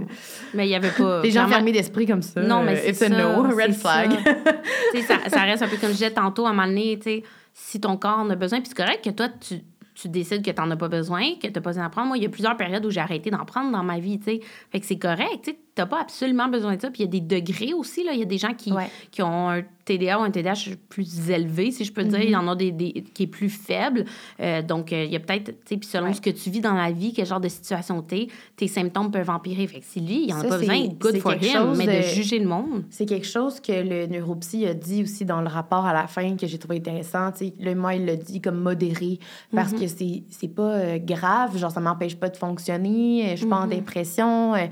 [0.54, 1.22] Mais il y avait pas.
[1.22, 2.42] Les gens fermés d'esprit comme ça.
[2.42, 4.12] Non, mais c'est It's a ça, no, red flag.
[4.14, 5.02] ça.
[5.08, 7.24] Ça, ça reste un peu comme je disais tantôt, à un moment donné, tu sais,
[7.54, 8.60] si ton corps en a besoin.
[8.62, 9.56] Puis c'est correct que toi, tu,
[9.96, 12.08] tu décides que tu n'en as pas besoin, que tu n'as pas besoin d'en prendre.
[12.08, 14.26] Moi, il y a plusieurs périodes où j'ai arrêté d'en prendre dans ma vie, tu
[14.26, 14.40] sais.
[14.72, 15.58] Fait que c'est correct, tu sais.
[15.76, 16.92] Tu n'as pas absolument besoin de ça.
[16.92, 18.12] Puis il y a des degrés aussi, là.
[18.14, 18.90] Il y a des gens qui, Ouais.
[19.10, 22.22] qui ont un TDA ou un TDAH plus élevé, si je peux dire.
[22.22, 24.06] Il y en a des, des- qui est plus faible.
[24.40, 26.14] Euh, donc, euh, il y a peut-être, tu sais, puis selon Ouais.
[26.14, 29.10] ce que tu vis dans la vie, quel genre de situation tu es, tes symptômes
[29.12, 29.66] peuvent empirer.
[29.68, 31.74] Fait que si lui, il n'en a pas besoin, good for him.
[31.76, 31.92] Mais de...
[31.92, 32.84] de- juger le monde.
[32.92, 36.38] C'est quelque chose que le neuropsy a dit aussi dans le rapport à la fin
[36.38, 37.32] que j'ai trouvé intéressant.
[37.32, 39.18] Tu sais, le moi, il l'a dit comme modéré
[39.54, 43.58] parce que c'est pas euh, grave, genre ça m'empêche pas de fonctionner, je suis pas
[43.62, 44.54] en dépression.
[44.56, 44.68] euh,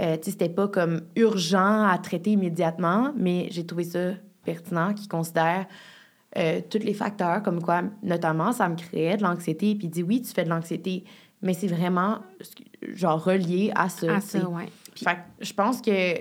[0.00, 4.12] euh, tu sais, c'était pas comme urgent à traiter immédiatement, mais j'ai trouvé ça
[4.44, 5.66] pertinent qu'il considère
[6.38, 9.74] euh, tous les facteurs, comme quoi, notamment, ça me créait de l'anxiété.
[9.74, 11.04] Puis il dit oui, tu fais de l'anxiété,
[11.42, 12.20] mais c'est vraiment
[12.94, 14.18] genre relié à ça.
[14.20, 14.38] Sais.
[14.40, 14.66] ça, ouais.
[14.94, 16.14] Puis- Fait que je pense que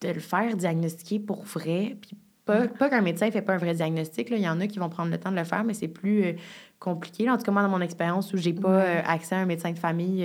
[0.00, 3.58] de le faire diagnostiquer pour vrai, puis pas, pas qu'un médecin ne fait pas un
[3.58, 4.36] vrai diagnostic, là.
[4.36, 6.24] il y en a qui vont prendre le temps de le faire, mais c'est plus
[6.24, 6.32] euh,
[6.80, 7.24] compliqué.
[7.24, 7.34] là.
[7.34, 8.96] En tout cas, moi, dans mon expérience où j'ai pas Ouais.
[8.98, 10.24] euh, accès à un médecin de famille,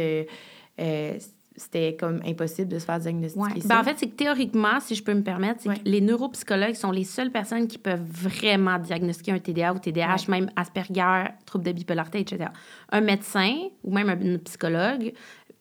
[0.80, 1.14] euh,
[1.58, 3.62] c'était comme impossible de se faire diagnostiquer Ouais.
[3.62, 3.68] ça.
[3.68, 5.78] Ben, en fait, c'est que théoriquement, si je peux me permettre, c'est Ouais.
[5.80, 10.26] que les neuropsychologues sont les seules personnes qui peuvent vraiment diagnostiquer un TDA ou TDAH,
[10.30, 12.46] même Asperger, trouble de bipolarité, etc.
[12.92, 15.14] Un médecin ou même un psychologue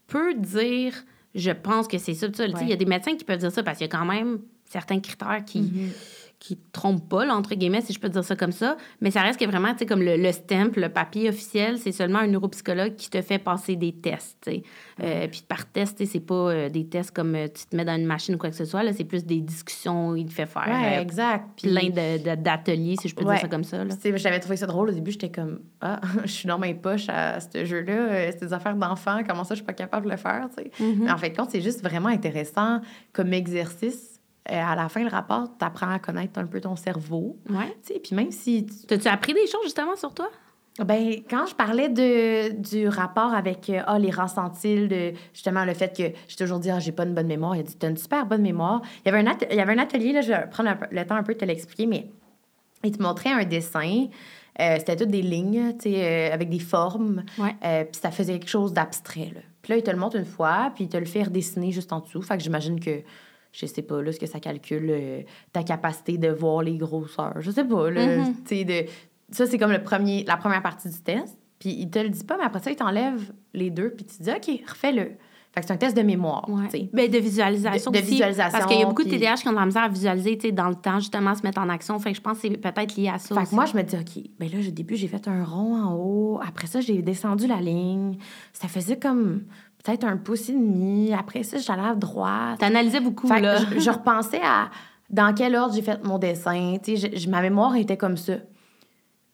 [0.07, 0.93] peut dire
[1.35, 2.27] je pense que c'est ça.
[2.63, 4.39] Il y a des médecins qui peuvent dire ça parce qu'il y a quand même
[4.65, 5.61] certains critères qui.
[5.61, 5.91] Mhm.
[6.39, 8.76] Qui trompent pas, là, entre guillemets, si je peux dire ça comme ça.
[9.01, 11.93] Mais ça reste que vraiment, tu sais, comme le, le stamp, le papier officiel, c'est
[11.93, 14.62] seulement un neuropsychologue qui te fait passer des tests, tu sais.
[15.03, 17.97] Euh, puis par test, c'est pas euh, des tests comme euh, tu te mets dans
[17.97, 20.47] une machine ou quoi que ce soit, là, c'est plus des discussions il te fait
[20.47, 21.62] faire Ouais, euh, exact.
[21.62, 23.32] Plein de- de- d'ateliers, si je peux Ouais.
[23.34, 23.95] dire ça comme ça, là.
[23.95, 25.11] Tu sais, J'avais trouvé ça drôle au début.
[25.12, 28.30] J'étais comme, ah, je suis dans mes poches à ce jeu-là.
[28.32, 29.20] C'est des affaires d'enfants.
[29.26, 30.49] Comment ça, je suis pas capable de le faire?
[30.57, 30.70] tu sais?
[30.80, 30.97] Mm-hmm.
[31.05, 32.80] Mais en fait, compte, c'est juste vraiment intéressant
[33.12, 34.16] comme exercice.
[34.51, 37.37] Euh, à la fin, le rapport, tu apprends à connaître un peu ton cerveau.
[37.51, 37.77] Ouais.
[37.85, 38.65] Tu sais, Puis même si.
[38.67, 40.29] tu- T'as-tu appris des choses, justement, sur toi?
[40.85, 45.73] Ben, quand je parlais de, du rapport avec euh, ah, les ressentiles, de justement le
[45.73, 47.89] fait que j'ai toujours dit ah, j'ai pas une bonne mémoire, il a dit t'as
[47.89, 48.83] une super bonne mémoire.
[49.05, 50.79] Il y avait un, at- il y avait un atelier, là, je vais prendre un
[50.91, 52.11] le temps un peu de te l'expliquer, mais
[52.85, 54.09] il te montrait un dessin.
[54.61, 57.25] Euh, C'était toutes des lignes, tu sais, euh, avec des formes.
[57.37, 57.47] Puis
[58.01, 59.41] ça faisait quelque chose d'abstrait, là.
[59.63, 61.93] Puis là, il te le montre une fois, puis il te le fait redessiner juste
[61.93, 62.21] en dessous.
[62.23, 63.01] Fait que j'imagine que,
[63.59, 67.41] je sais pas, là, ce que ça calcule, euh, ta capacité de voir les grosseurs.
[67.41, 68.19] Je sais pas, là.
[68.19, 68.35] Mhm.
[68.65, 68.85] De...
[69.31, 71.37] Ça, c'est comme le premier, la première partie du test.
[71.59, 74.19] Puis il te le dit pas, mais après ça, il t'enlève les deux, puis tu
[74.19, 75.13] te dis, OK, refais-le.
[75.55, 76.91] Fait que c'est un test de mémoire, Ouais.
[76.93, 78.11] Ben, de visualisation De- de aussi.
[78.11, 80.37] visualisation, Parce qu'il y a beaucoup de TDAH qui ont de la misère à visualiser,
[80.37, 81.99] tu sais, dans le temps, justement, se mettre en action.
[81.99, 83.51] Fait que je pense que c'est peut-être lié à ça Fait aussi.
[83.53, 85.95] que moi, je me dis, OK, ben là, au début, j'ai fait un rond en
[85.95, 86.41] haut.
[86.47, 88.19] Après ça, j'ai descendu la ligne.
[88.53, 89.45] Ça faisait comme
[89.87, 91.12] peut-être un pouce et demi.
[91.12, 92.59] Après ça, j'allais à droite.
[92.59, 93.57] T'analysais beaucoup, Fait que là.
[93.74, 94.68] je, je repensais à
[95.11, 96.76] dans quel ordre j'ai fait mon dessin.
[96.82, 98.34] Tu sais, je- je- ma mémoire était comme ça.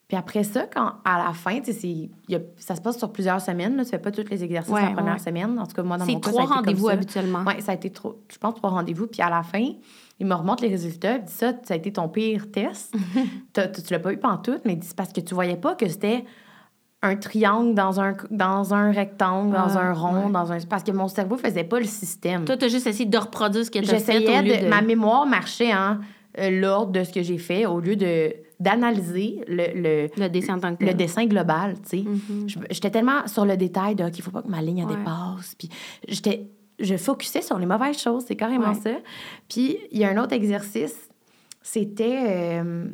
[0.08, 2.82] Puis après ça, quand, à la fin, tu sais, c'est- il y a- ça se
[2.82, 3.76] passe sur plusieurs semaines.
[3.76, 5.18] Là, tu fais pas tous les exercices Ouais, la première ouais.
[5.18, 5.58] semaine.
[5.58, 7.44] En tout cas, moi, dans C'est mon cas, trois été comme rendez-vous habituellement.
[7.46, 9.06] Oui, ça a été trop, je pense, trois rendez-vous.
[9.06, 9.64] Puis à la fin,
[10.20, 11.16] il me remonte les résultats.
[11.16, 12.92] Il dit ça, ça a été ton pire test.
[13.54, 15.88] Tu l'as pas eu pantoute, mais il dit c'est parce que tu voyais pas que
[15.88, 16.24] c'était
[17.04, 20.32] un triangle dans un, dans un rectangle, dans Ah, un rond, ouais.
[20.32, 20.58] dans un...
[20.60, 22.44] Parce que mon cerveau faisait pas le système.
[22.44, 24.68] Toi, t'as juste essayé de reproduire ce que t'as fait au J'essayais lieu de, de...
[24.68, 25.98] Ma mémoire marchait en
[26.38, 30.54] euh, l'ordre de ce que j'ai fait au lieu de d'analyser le, le, Le dessin
[30.54, 30.96] en tant que le tel.
[30.96, 32.04] dessin global, tu sais.
[32.04, 32.48] Mhm.
[32.48, 34.94] Je- J'étais tellement sur le détail de qu'il faut pas que ma ligne Ouais.
[34.96, 35.56] dépasse.
[35.58, 35.68] Puis
[36.06, 36.46] j'étais,
[36.78, 38.74] je focusais sur les mauvaises choses, c'est carrément Ouais.
[38.80, 38.90] ça.
[39.48, 40.94] Puis il y a un autre exercice,
[41.60, 42.86] c'était euh,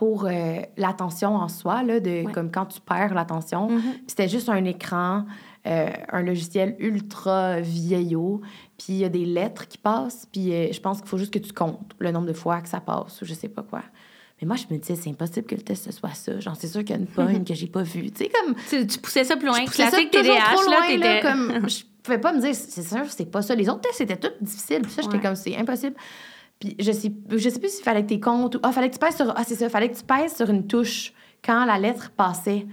[0.00, 2.32] pour euh, l'attention en soi, là, de, Ouais.
[2.32, 3.66] comme quand tu perds l'attention.
[3.68, 5.26] Puis c'était juste un écran,
[5.66, 8.40] euh, un logiciel ultra vieillot,
[8.78, 11.34] puis il y a des lettres qui passent, puis euh, je pense qu'il faut juste
[11.34, 13.82] que tu comptes le nombre de fois que ça passe ou je sais pas quoi.
[14.40, 16.40] Mais moi, je me disais, c'est impossible que le test ce soit ça.
[16.40, 18.10] J'en sais sûr qu'il y a une pogne que j'ai pas vue.
[18.10, 18.54] Tu sais, comme.
[18.70, 19.58] Tu, tu poussais ça plus loin.
[19.60, 21.22] Je poussais ça Classique toujours TDAH, trop là, loin, t'étais...
[21.22, 23.54] là, comme, je pouvais pas me dire, c'est sûr, c'est pas ça.
[23.54, 24.80] Les autres tests, c'était tout difficile.
[24.80, 25.22] Puis ça, j'étais Ouais.
[25.22, 25.94] comme, c'est impossible.
[26.60, 28.60] Puis je sais, je sais plus s'il fallait que tu comptes ou.
[28.62, 29.32] Ah, fallait que tu pèses sur.
[29.34, 29.68] Ah, c'est ça.
[29.68, 31.12] Fallait que tu pèses sur une touche
[31.44, 32.66] quand la lettre passait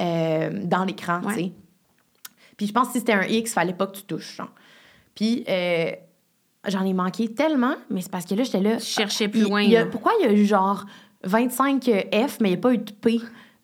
[0.00, 1.34] euh, dans l'écran, Ouais.
[1.34, 1.52] tu sais.
[2.56, 4.36] Puis je pense que si c'était un X, fallait pas que tu touches.
[4.36, 4.50] genre.
[5.14, 5.90] Puis euh,
[6.66, 8.76] j'en ai manqué tellement, mais c'est parce que là, j'étais là.
[8.78, 10.84] Tu cherchais plus Il- loin, il a- pourquoi il y a eu genre
[11.24, 13.20] 25 F, mais il n'y a pas eu de P?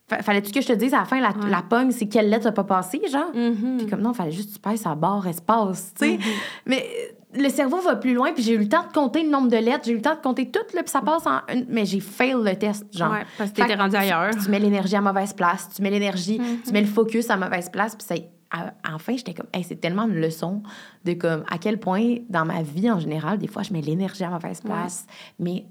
[0.09, 1.49] Fa- Fallait-tu que je te dise à la fin, la, Ouais.
[1.51, 3.35] la pogne, c'est quelle lettre n'a pas passé, genre?
[3.35, 3.77] Mhm.
[3.79, 6.19] Puis comme non, il fallait juste que tu pèses à barre espace, tu sais.
[6.67, 9.31] Mais euh, le cerveau va plus loin, puis j'ai eu le temps de compter le
[9.31, 11.41] nombre de lettres, j'ai eu le temps de compter tout, là, puis ça passe en
[11.53, 11.67] une...
[11.69, 13.13] Mais j'ai fail le test, genre.
[13.13, 14.31] Ouais, parce que t'étais rendu ailleurs.
[14.43, 17.71] Tu, mets l'énergie à mauvaise place, tu mets l'énergie, tu mets le focus à mauvaise
[17.71, 18.15] place, puis ça...
[18.51, 20.63] à- Enfin, j'étais comme, hey, c'est tellement une leçon
[21.05, 24.25] de comme à quel point dans ma vie en général, des fois, je mets l'énergie
[24.25, 25.07] à mauvaise place,
[25.39, 25.65] mais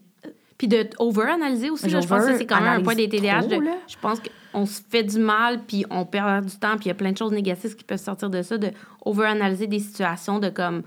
[0.57, 3.41] Puis de over-analyser aussi, là, je pense que c'est quand même un point des TDAH.
[3.47, 3.55] de-
[3.88, 4.20] je pense
[4.51, 7.12] qu'on se fait du mal, puis on perd du temps, puis il y a plein
[7.12, 8.72] de choses négatives qui peuvent sortir de ça, de
[9.05, 10.82] over-analyser des situations, de comme.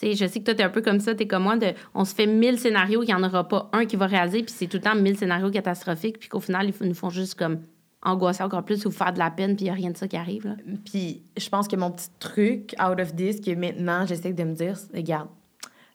[0.00, 1.68] Tu sais, je sais que toi, t'es un peu comme ça, t'es comme moi, de,
[1.94, 4.54] on se fait mille scénarios, il n'y en aura pas un qui va réaliser, puis
[4.56, 7.58] c'est tout le temps mille scénarios catastrophiques, puis qu'au final, ils nous font juste comme
[8.02, 10.06] angoisser encore plus ou faire de la peine, puis il n'y a rien de ça
[10.06, 10.46] qui arrive.
[10.46, 10.54] Là.
[10.84, 14.54] Puis je pense que mon petit truc out of this, que maintenant j'essaie de me
[14.54, 15.28] dire, regarde,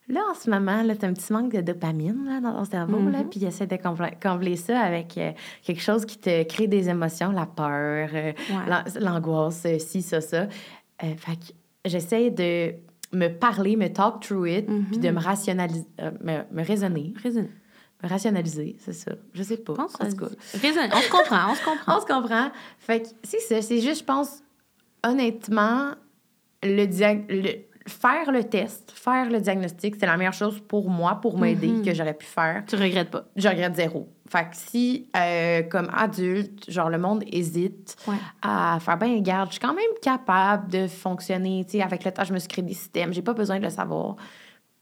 [0.09, 2.99] là en ce moment, là, t'as un petit manque de dopamine là, dans ton cerveau,
[3.09, 3.77] là, puis essaie de
[4.21, 5.31] combler, ça avec euh,
[5.63, 8.99] quelque chose qui te crée des émotions, la peur, euh, Ouais.
[8.99, 10.41] l'angoisse, euh, ci, ça, ça.
[10.41, 11.53] Euh, fait que
[11.85, 12.73] j'essaie de
[13.13, 17.49] me parler, me talk through it, puis de me rationaliser, euh, me, me raisonner, Raisonne.
[18.03, 19.11] me rationaliser, c'est ça.
[19.33, 19.73] Je sais pas.
[19.75, 20.27] Pense en tout cas.
[20.93, 21.93] On se comprend, on se comprend.
[21.97, 22.51] On se comprend.
[22.79, 23.61] Fait que c'est ça.
[23.61, 24.41] C'est juste, je pense,
[25.05, 25.91] honnêtement,
[26.63, 31.15] le, dia- le- faire le test, faire le diagnostic, c'est la meilleure chose pour moi,
[31.21, 31.85] pour m'aider, Mhm.
[31.85, 32.63] que j'aurais pu faire.
[32.67, 33.25] Tu regrettes pas.
[33.35, 34.07] Je regrette zéro.
[34.29, 38.15] Fait que si, euh, comme adulte, genre, le monde hésite Ouais.
[38.41, 42.11] à faire, ben, regarde, je suis quand même capable de fonctionner, tu sais, avec le
[42.11, 44.15] temps, je me suis créé des systèmes, j'ai pas besoin de le savoir.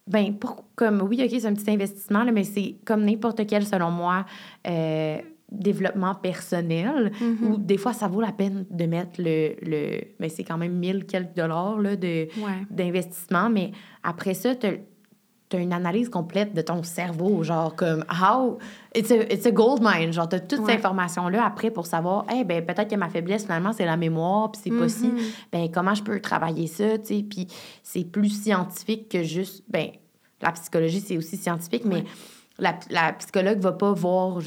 [0.08, 3.66] Ben, pour, comme, oui, OK, c'est un petit investissement, là, mais c'est comme n'importe quel,
[3.66, 4.26] selon moi,
[4.68, 5.18] euh,
[5.52, 7.12] développement personnel,
[7.44, 9.56] où des fois, ça vaut la peine de mettre le...
[9.62, 12.66] le mais c'est quand même 1000 quelques dollars, là, de, Ouais.
[12.70, 13.72] d'investissement, mais
[14.04, 18.58] après ça, tu as une analyse complète de ton cerveau, genre comme how
[18.96, 20.66] it's a, it's a gold mine, genre tu as toute Ouais.
[20.68, 23.98] cette information là après pour savoir eh ben peut-être que ma faiblesse finalement c'est la
[23.98, 25.18] mémoire puis c'est pas si Mhm.
[25.52, 27.48] ben comment je peux travailler ça, tu sais, puis
[27.84, 29.88] c'est plus scientifique que juste ben
[30.42, 32.06] la psychologie c'est aussi scientifique mais
[32.58, 34.40] la, la psychologue va pas voir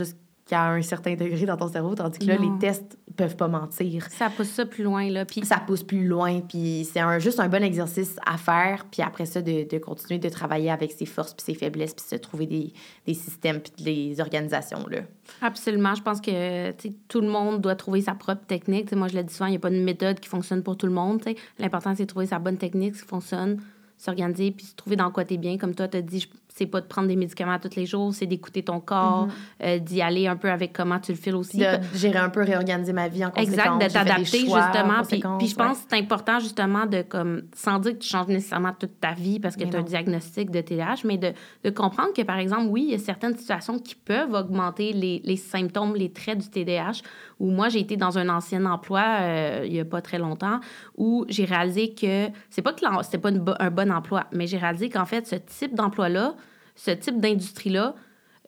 [0.45, 2.53] jusqu'à un certain degré dans ton cerveau tandis que là Non.
[2.53, 5.24] les tests peuvent pas mentir Ça pousse ça plus loin, là.
[5.24, 9.03] Puis ça pousse plus loin, puis c'est un, juste un bon exercice à faire, puis
[9.03, 12.16] après ça, de, de continuer de travailler avec ses forces puis ses faiblesses, puis se
[12.16, 12.72] trouver des,
[13.07, 14.99] des systèmes puis des organisations, là.
[15.40, 15.95] Absolument.
[15.95, 16.72] Je pense que
[17.09, 18.92] tout le monde doit trouver sa propre technique.
[18.92, 20.86] Moi, je le dis souvent, il n'y a pas de méthode qui fonctionne pour tout
[20.86, 21.22] le monde.
[21.59, 23.61] L'important, c'est de trouver sa bonne technique, ce qui fonctionne,
[23.97, 25.57] s'organiser, puis se trouver dans quoi tu es bien.
[25.57, 28.14] Comme toi, tu as dit, je- c'est pas de prendre des médicaments tous les jours,
[28.14, 29.26] c'est d'écouter ton corps,
[29.61, 31.59] euh, d'y aller un peu avec comment tu le files aussi.
[31.59, 33.82] De gérer un peu, réorganiser ma vie en conséquence.
[33.82, 35.02] Exact, de t'adapter justement.
[35.38, 35.82] Puis, je pense ouais.
[35.82, 39.40] que c'est important justement de comme sans dire que tu changes nécessairement toute ta vie
[39.40, 41.32] parce que tu as un diagnostic de TDAH, mais de,
[41.64, 45.22] de comprendre que par exemple, oui, il y a certaines situations qui peuvent augmenter les,
[45.24, 47.02] les symptômes, les traits du TDAH.
[47.40, 50.61] Où moi, j'ai été dans un ancien emploi euh, il y a pas très longtemps
[50.96, 54.57] où j'ai réalisé que c'est pas que c'était pas une un bon emploi, mais j'ai
[54.57, 56.36] réalisé qu'en fait, ce type d'emploi-là,
[56.74, 57.94] ce type d'industrie-là,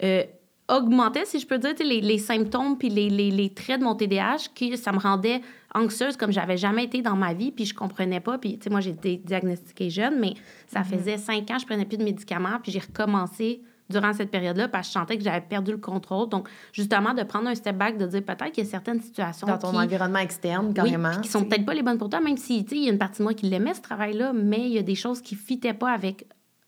[0.02, 0.22] euh,
[0.68, 3.94] augmentait, si je peux dire, les, les symptômes puis les, les, les traits de mon
[3.94, 5.40] TDAH, que ça me rendait
[5.74, 8.38] anxieuse comme j'avais jamais été dans ma vie, puis je comprenais pas.
[8.38, 10.34] Puis, tu sais, moi, j'ai été diagnostiquée jeune, mais
[10.66, 14.66] ça faisait cinq ans, je prenais plus de médicaments, puis j'ai recommencé durant cette période-là
[14.66, 16.28] parce que je sentais que j'avais perdu le contrôle.
[16.28, 19.46] Donc, justement, de prendre un step back, de dire peut-être qu'il y a certaines situations
[19.46, 19.76] Dans ton qui...
[19.76, 21.12] environnement externe, Oui, carrément.
[21.12, 22.88] puis qui sont peut-être pas les bonnes pour toi, même si, tu sais, il y
[22.88, 25.20] a une partie de moi qui l'aimait, ce travail-là, mais il y a des choses
[25.20, 26.26] qui fitaient pas avec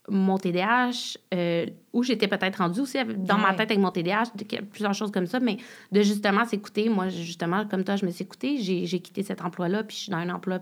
[0.09, 4.31] mon TDAH, euh, où j'étais peut-être rendue aussi dans ma tête avec mon TDAH,
[4.71, 5.57] plusieurs choses comme ça, mais
[5.91, 6.89] de justement s'écouter.
[6.89, 10.01] Moi, justement, comme toi, je me suis écoutée, j'ai j'ai quitté cet emploi-là, puis je
[10.03, 10.59] suis dans un emploi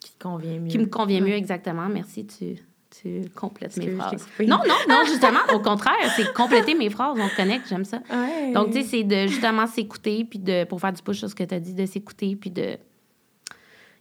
[0.00, 0.68] Qui convient mieux.
[0.68, 1.30] qui me convient Ouais.
[1.30, 1.88] mieux exactement.
[1.88, 2.56] Merci, tu,
[3.02, 4.26] tu complètes mes phrases.
[4.40, 8.00] Non, non, non, justement, au contraire, c'est compléter mes phrases, on connecte, j'aime ça.
[8.10, 8.52] Ouais.
[8.52, 11.34] Donc, tu sais, c'est de justement s'écouter, puis de, pour faire du push sur ce
[11.34, 12.76] que tu as dit, de s'écouter, puis de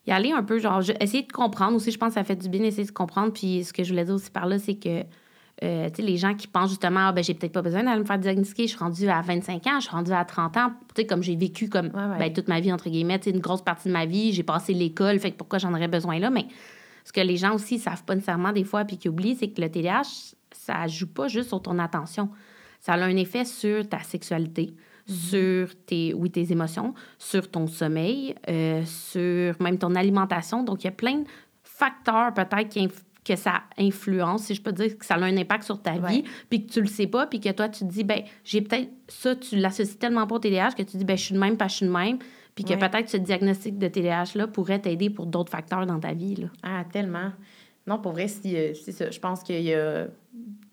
[0.10, 1.92] y aller un peu, genre, je- essayer de comprendre aussi.
[1.92, 3.32] Je pense que ça fait du bien d'essayer de comprendre.
[3.34, 5.04] Puis ce que je voulais dire aussi par là, c'est que,
[5.64, 8.00] euh, tu sais, les gens qui pensent justement, ah, ben, j'ai peut-être pas besoin d'aller
[8.00, 10.72] me faire diagnostiquer, je suis rendue à 25 ans, je suis rendue à 30 ans,
[10.96, 12.18] tu sais, comme j'ai vécu comme Ouais, ouais.
[12.20, 15.20] ben, toute ma vie, entre guillemets, une grosse partie de ma vie, j'ai passé l'école,
[15.20, 16.30] fait que pourquoi j'en aurais besoin là?
[16.30, 16.46] Mais
[17.04, 19.62] ce que les gens aussi savent pas nécessairement des fois, puis qui oublient, c'est que
[19.62, 22.30] le TDAH, ça joue pas juste sur ton attention.
[22.80, 24.74] Ça a un effet sur ta sexualité,
[25.10, 30.64] sur tes, oui, tes émotions, sur ton sommeil, euh, sur même ton alimentation.
[30.64, 31.26] Donc, il y a plein de
[31.64, 32.88] facteurs peut-être qui
[33.26, 36.10] que ça influence, si je peux dire que ça a un impact sur ta Ouais.
[36.10, 38.62] vie, puis que tu le sais pas, puis que toi, tu te dis, ben j'ai
[38.62, 41.40] peut-être ça, tu l'associes tellement pas au TDAH que tu dis, ben je suis de
[41.40, 42.18] même, pas je suis de même,
[42.56, 42.78] puis que Ouais.
[42.90, 46.36] peut-être ce diagnostic de TDAH-là pourrait t'aider pour d'autres facteurs dans ta vie.
[46.38, 46.48] Là.
[46.64, 47.32] Ah, tellement.
[47.86, 49.12] Non, pour vrai, si, euh, ça.
[49.12, 50.08] Je pense qu'il y a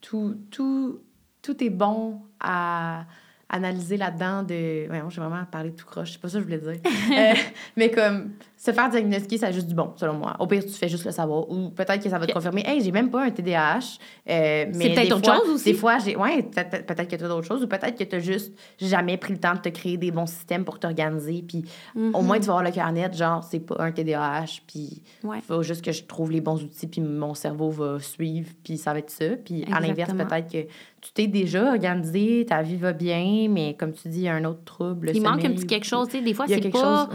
[0.00, 1.00] tout, tout,
[1.42, 3.04] tout est bon à
[3.48, 4.86] analyser là-dedans de...
[4.88, 6.12] Voyons, j'ai vraiment parlé tout croche.
[6.12, 6.80] C'est pas ça que je voulais dire.
[7.16, 7.34] Euh,
[7.76, 8.32] mais comme,
[8.66, 10.36] se faire diagnostiquer, ça a juste du bon, selon moi.
[10.38, 11.48] Au pire, tu fais juste le savoir.
[11.50, 13.78] Ou peut-être que ça va te confirmer, «Hey, j'ai même pas un TDAH.
[14.28, 15.64] Euh, mais peut-être autre fois- chose aussi.
[15.64, 16.16] Des fois, j'ai...
[16.16, 17.62] Ouais, peut-être que tu as d'autres choses.
[17.62, 20.64] Ou peut-être que tu juste jamais pris le temps de te créer des bons systèmes
[20.64, 21.44] pour t'organiser.
[21.46, 21.64] Puis
[21.94, 24.60] au moins, tu vas avoir le carnet, genre, c'est pas un TDAH.
[24.66, 25.38] Puis Ouais.
[25.38, 28.76] il faut juste que je trouve les bons outils, puis mon cerveau va suivre, puis
[28.78, 29.36] ça va être ça.
[29.44, 30.62] Puis à l'inverse, peut-être que
[31.00, 34.34] tu t'es déjà organisé, ta vie va bien, mais comme tu dis, il y a
[34.34, 35.12] un autre trouble.
[35.14, 36.22] Il manque un petit quelque chose, tu sais.
[36.24, 37.08] Des fois, c'est pas,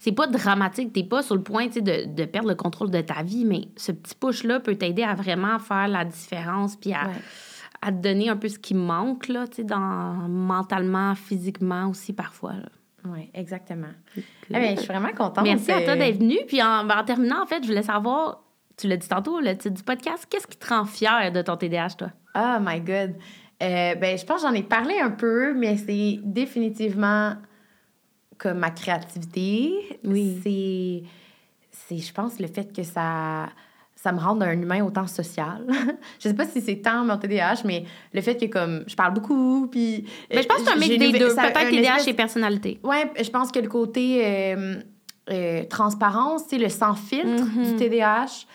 [0.00, 0.85] c'est pas dramatique.
[0.92, 3.92] T'es pas sur le point, de, de, perdre le contrôle de ta vie, mais ce
[3.92, 7.10] petit push-là peut t'aider à vraiment faire la différence, puis à,
[7.82, 9.78] à, te donner un peu ce qui manque, là, tu sais, dans,
[10.28, 12.54] mentalement, physiquement aussi, parfois.
[13.04, 13.92] Oui, exactement.
[14.16, 14.20] Ah,
[14.50, 15.44] ben, je suis vraiment contente.
[15.44, 16.40] Merci à toi d'être venue.
[16.46, 18.42] Puis en, en terminant, en fait, je voulais savoir,
[18.76, 21.56] tu l'as dit tantôt, le titre du podcast, qu'est-ce qui te rend fier de ton
[21.56, 22.08] TDAH, toi?
[22.34, 23.14] Oh my God.
[23.62, 27.34] Euh, ben, je pense que j'en ai parlé un peu, mais c'est définitivement
[28.38, 29.98] comme ma créativité.
[30.04, 31.04] Oui.
[31.70, 33.48] C'est, je pense, le fait que ça,
[33.94, 35.66] ça me rende un humain autant social.
[36.18, 39.14] je sais pas si c'est tant mon TDAH, mais le fait que comme je parle
[39.14, 40.04] beaucoup, puis...
[40.32, 42.80] Mais je pense que c'est un mix des deux, peut-être TDAH et personnalité.
[42.82, 44.76] Ouais, je pense que le côté euh,
[45.30, 48.46] euh, transparence, c'est le sans filtre du TDAH,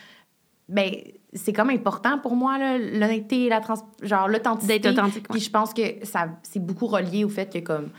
[0.67, 0.91] ben
[1.33, 5.73] c'est comme important pour moi l'honnêteté la trans genre l'authenticité d'être authentique puis je pense
[5.73, 7.89] que ça c'est beaucoup relié au fait que comme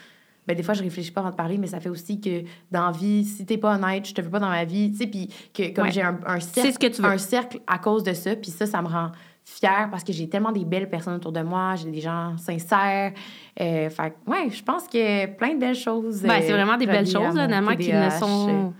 [0.46, 2.86] ben des fois je réfléchis pas avant de parler mais ça fait aussi que dans
[2.86, 5.06] la vie si t'es pas honnête je te veux pas dans ma vie tu sais
[5.06, 7.08] puis que comme j'ai un, un cercle ce que tu veux.
[7.08, 9.12] un cercle à cause de ça puis ça ça me rend
[9.44, 13.12] fière parce que j'ai tellement des belles personnes autour de moi j'ai des gens sincères
[13.60, 17.06] euh, fait ouais je pense que plein de belles choses ben, c'est vraiment des belles
[17.06, 18.72] choses là, qui ne sont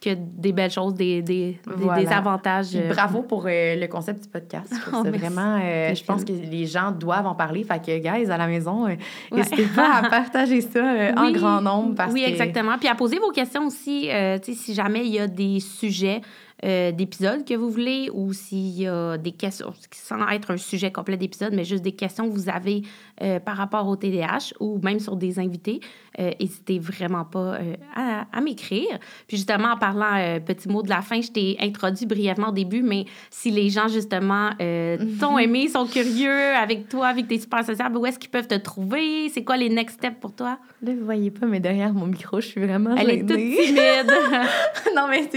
[0.00, 1.58] que des belles choses, des, des,
[1.96, 2.74] des, avantages.
[2.74, 4.72] Euh, bravo pour euh, le concept du podcast.
[4.92, 7.62] Oh, c'est vraiment, euh, je pense que les gens doivent en parler.
[7.62, 8.88] Fait que, guys, à la maison,
[9.30, 11.94] n'hésitez pas à partager ça en grand nombre.
[11.94, 12.76] Parce oui, exactement.
[12.78, 14.08] Puis à poser vos questions aussi,
[14.42, 16.22] si jamais il y a des sujets
[16.64, 20.92] euh, d'épisodes que vous voulez ou s'il y a des questions, sans être un sujet
[20.92, 22.82] complet d'épisode, mais juste des questions que vous avez
[23.22, 25.80] euh, par rapport au TDAH ou même sur des invités,
[26.18, 27.58] euh, n'hésitez vraiment pas
[27.96, 28.98] à, à m'écrire.
[29.26, 32.82] Puis justement, en parlant petit mot de la fin, je t'ai introduit brièvement au début,
[32.82, 34.50] mais si les gens justement
[35.18, 38.56] t'ont aimé, sont curieux avec toi, avec tes super sociables, où est-ce qu'ils peuvent te
[38.56, 39.28] trouver?
[39.30, 40.58] C'est quoi les next steps pour toi?
[40.82, 44.12] Là, vous voyez pas, mais derrière mon micro, je suis vraiment Elle est toute timide.
[44.96, 45.28] non, mais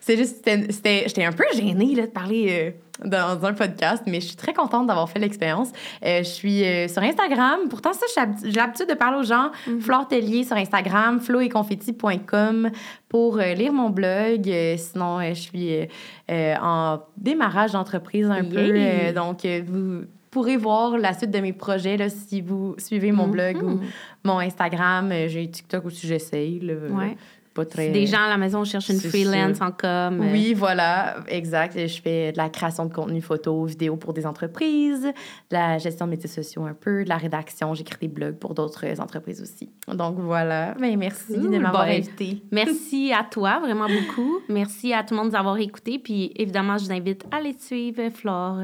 [0.00, 4.26] c'est juste, j'étais un peu gênée là, de parler euh, dans un podcast, mais je
[4.26, 5.70] suis très contente d'avoir fait l'expérience.
[6.04, 7.60] Euh, je suis euh, sur Instagram.
[7.68, 9.50] Pourtant, ça, j'ai l'habitude de parler aux gens.
[9.66, 12.70] Mm Flore Tellier sur Instagram, floetconfetti.com
[13.08, 14.50] pour lire mon blog.
[14.76, 15.88] sinon, je suis
[16.28, 19.12] en démarrage d'entreprise un peu.
[19.14, 23.62] donc, vous pourrez voir la suite de mes projets là, si vous suivez mon blog
[23.62, 23.88] ou mm-hmm.
[24.24, 25.12] mon Instagram.
[25.26, 26.60] J'ai TikTok aussi, j'essaye.
[26.90, 27.16] Ouais
[27.64, 30.20] des gens à la maison cherchent une freelance en com.
[30.20, 30.32] Euh.
[30.32, 31.78] Oui, voilà, exact.
[31.78, 35.12] Je fais de la création de contenu photo, vidéo pour des entreprises, de
[35.50, 37.74] la gestion de métiers sociaux un peu, de la rédaction.
[37.74, 39.70] J'écris des blogs pour d'autres entreprises aussi.
[39.88, 40.74] Donc voilà.
[40.74, 42.42] Ben, merci de m'avoir invité.
[42.50, 44.40] Merci à toi, vraiment beaucoup.
[44.48, 45.98] Merci à tout le monde d'avoir écouté.
[45.98, 48.62] Puis évidemment, je vous invite à aller suivre Flore.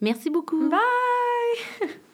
[0.00, 0.68] Merci beaucoup.
[0.68, 1.88] Bye!